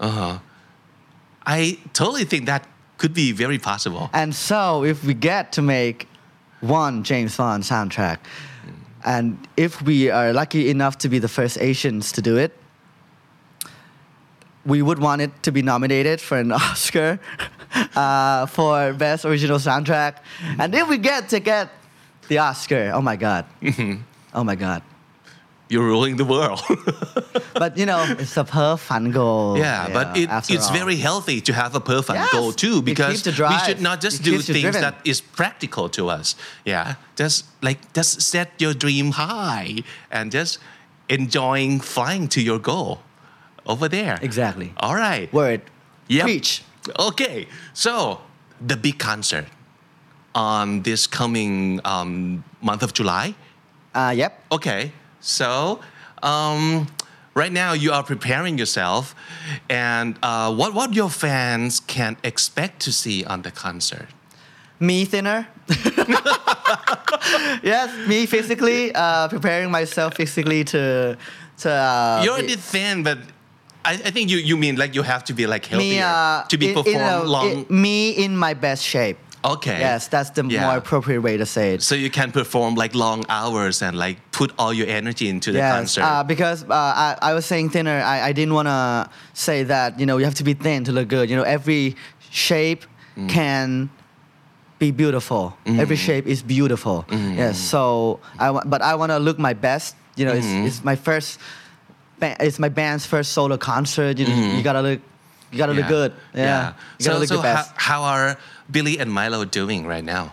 [0.00, 0.38] uh-huh
[1.46, 2.66] I totally think that
[2.96, 6.08] could be very possible And so if we get to make
[6.60, 8.18] one James Bond soundtrack,
[9.04, 12.56] and if we are lucky enough to be the first Asians to do it,
[14.64, 17.20] we would want it to be nominated for an Oscar.
[17.96, 20.18] uh, for best original soundtrack,
[20.58, 21.68] and if we get to get
[22.28, 22.92] the Oscar.
[22.94, 23.44] Oh my god!
[23.60, 24.00] Mm-hmm.
[24.32, 24.82] Oh my god!
[25.68, 26.62] You're ruling the world.
[27.54, 29.56] But you know, it's a per fun goal.
[29.56, 30.72] yeah, you but it, it's all.
[30.72, 34.24] very healthy to have a perfect Yes, goal too, because we should not just It
[34.24, 34.80] do things driven.
[34.82, 36.34] that is practical to us.
[36.64, 40.58] Yeah, just like just set your dream high and just
[41.08, 42.98] enjoying flying to your goal
[43.66, 44.18] over there.
[44.20, 44.72] Exactly.
[44.78, 45.32] All right.
[45.32, 45.62] Word.
[46.08, 46.24] Yep.
[46.24, 46.62] Preach.
[46.98, 48.20] Okay, so
[48.60, 49.46] the big concert
[50.34, 53.34] on this coming um, month of July.
[53.94, 54.42] Uh, yep.
[54.50, 54.90] Okay,
[55.24, 55.80] so
[56.22, 56.86] um,
[57.34, 59.14] right now you are preparing yourself,
[59.70, 64.08] and uh, what what your fans can expect to see on the concert?
[64.80, 65.46] Me thinner.
[67.62, 71.16] yes, me physically uh, preparing myself physically to
[71.58, 71.70] to.
[71.70, 73.18] Uh, You're already thin, but
[73.84, 76.42] I, I think you, you mean like you have to be like healthier me uh,
[76.48, 77.50] to be in- in performed a- long.
[77.50, 79.18] in- me in my best shape.
[79.44, 79.78] Okay.
[79.80, 80.66] Yes, that's the Yeah.
[80.66, 81.82] more appropriate way to say it.
[81.82, 85.58] So you can perform like long hours and like put all your energy into the
[85.58, 86.02] yes, concert.
[86.04, 88.00] uh, because uh, I, I was saying thinner.
[88.02, 90.92] I, I didn't want to say that you know you have to be thin to
[90.92, 91.28] look good.
[91.30, 91.94] You know every
[92.30, 92.84] shape
[93.16, 93.28] Mm.
[93.28, 93.90] can
[94.80, 95.56] be beautiful.
[95.66, 95.78] Mm-hmm.
[95.78, 97.04] Every shape is beautiful.
[97.10, 97.58] Yes.
[97.60, 99.94] So I wa- but I want to look my best.
[100.16, 100.66] You know, Mm-hmm.
[100.66, 101.38] it's, it's my first.
[102.18, 104.18] ba- It's my band's first solo concert.
[104.18, 105.00] You, you gotta look.
[105.52, 106.12] You gotta look good.
[106.34, 106.72] Yeah.
[106.98, 108.36] You gotta So, look so your how, how are
[108.75, 110.25] Billy and Milo doing right now?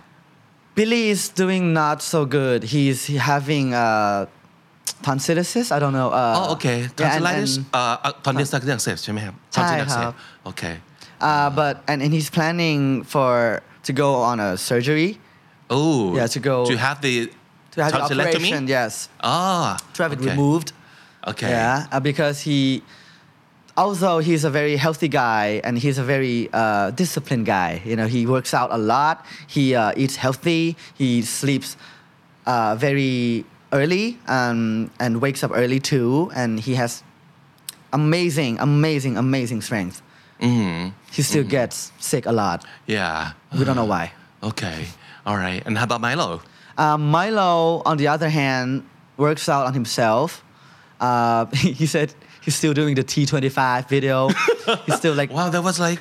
[0.78, 2.60] Billy is doing not so good.
[2.74, 3.00] He's
[3.30, 4.26] having uh,
[5.06, 5.72] tonsillitis.
[5.72, 6.08] I don't know.
[6.10, 10.14] Uh, อ๋อโอเค yeah, and- tonsillitis and- เอ่อตอนนี้สักเรื่องเสพใช่ไหมครับ ใช่ tonsillitis ครับ
[10.44, 10.64] โอเค
[11.30, 12.80] Uh, but and, and he's planning
[13.12, 13.32] for
[13.86, 15.10] to go on a surgery
[15.76, 17.14] oh Yeah, to go- to have the
[17.74, 18.62] to have the tonsillectomy operation.
[18.76, 18.92] Yes,
[19.34, 20.28] ah to have it okay.
[20.32, 20.68] removed.
[21.32, 22.58] okay Yeah, uh, because he,
[23.77, 27.81] although he's a very healthy guy and he's a very uh, disciplined guy.
[27.85, 29.25] You know, he works out a lot.
[29.47, 30.75] He uh, eats healthy.
[30.95, 31.77] He sleeps
[32.45, 36.31] uh, very early um, and wakes up early too.
[36.35, 37.03] And he has
[37.93, 40.01] amazing, amazing, amazing strength.
[40.41, 40.89] Mm-hmm.
[41.11, 42.65] He still gets sick a lot.
[42.87, 44.13] yeah We don't know why.
[44.43, 44.87] okay
[45.23, 46.41] all right and how about Milo
[46.77, 48.83] Um, Milo, on the other hand,
[49.17, 50.41] works out on himself.
[50.99, 54.29] Uh, he said he's still doing the T25 video.
[54.85, 55.99] he's still like, wow that was like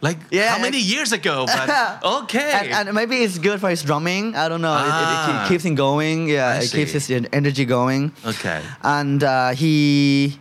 [0.00, 3.82] like Yeah, how many years ago but okay and, and maybe it's good for his
[3.82, 4.36] drumming.
[4.36, 4.76] I don't know.
[4.76, 5.46] It, it- it Ah.
[5.48, 6.28] keeps him going.
[6.28, 8.12] Yeah, I it keeps his energy going.
[8.24, 10.38] okay And uh, he,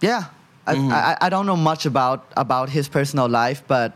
[0.00, 0.24] yeah,
[0.66, 0.92] I, Mm-hmm.
[0.92, 3.92] I, I don't know much about about his personal life, but.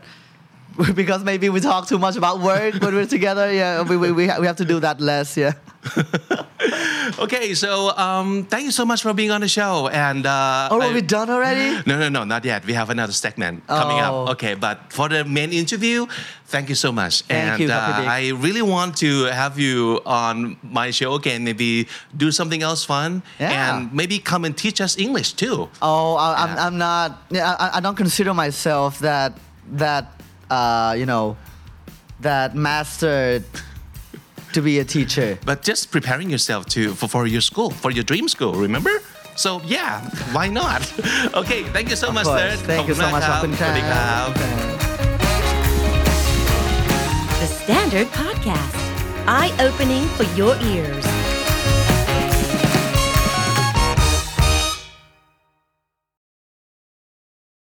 [0.93, 3.51] Because maybe we talk too much about work when we're together.
[3.51, 5.35] Yeah, we, we, we, we have to do that less.
[5.35, 5.53] Yeah.
[7.19, 10.81] okay so um, thank you so much for being on the show and uh, Oh,
[10.81, 11.81] are we done already?
[11.85, 12.65] No, no, no, not yet.
[12.65, 14.25] We have another segment coming Oh.
[14.25, 14.29] up.
[14.37, 16.05] Okay, but for the main interview,
[16.47, 17.21] thank you so much.
[17.23, 21.43] Thank and you, uh, I really want to have you on my show again.
[21.43, 23.77] Maybe do something else fun, Yeah.
[23.77, 25.69] and maybe come and teach us English too.
[25.81, 26.43] Oh, I, Yeah.
[26.43, 27.09] I'm, I'm not.
[27.31, 29.33] Yeah, I, I don't consider myself that
[29.73, 30.11] that
[30.49, 31.37] uh, you know
[32.21, 33.43] that mastered
[34.54, 35.38] to be a teacher.
[35.44, 38.54] But just preparing yourself to for, for your school, for your dream school.
[38.54, 38.94] Remember?
[39.36, 39.92] So yeah,
[40.36, 40.82] why not?
[41.34, 42.40] okay, thank you so Of much, course.
[42.40, 42.58] Third.
[42.72, 43.22] Thank you so much.
[43.22, 45.32] ข ข อ อ บบ คุ คุณ ณ ค ค รั รั บบ สวัสดีครับ
[47.42, 48.76] The Standard Podcast,
[49.26, 51.06] eye opening for your ears.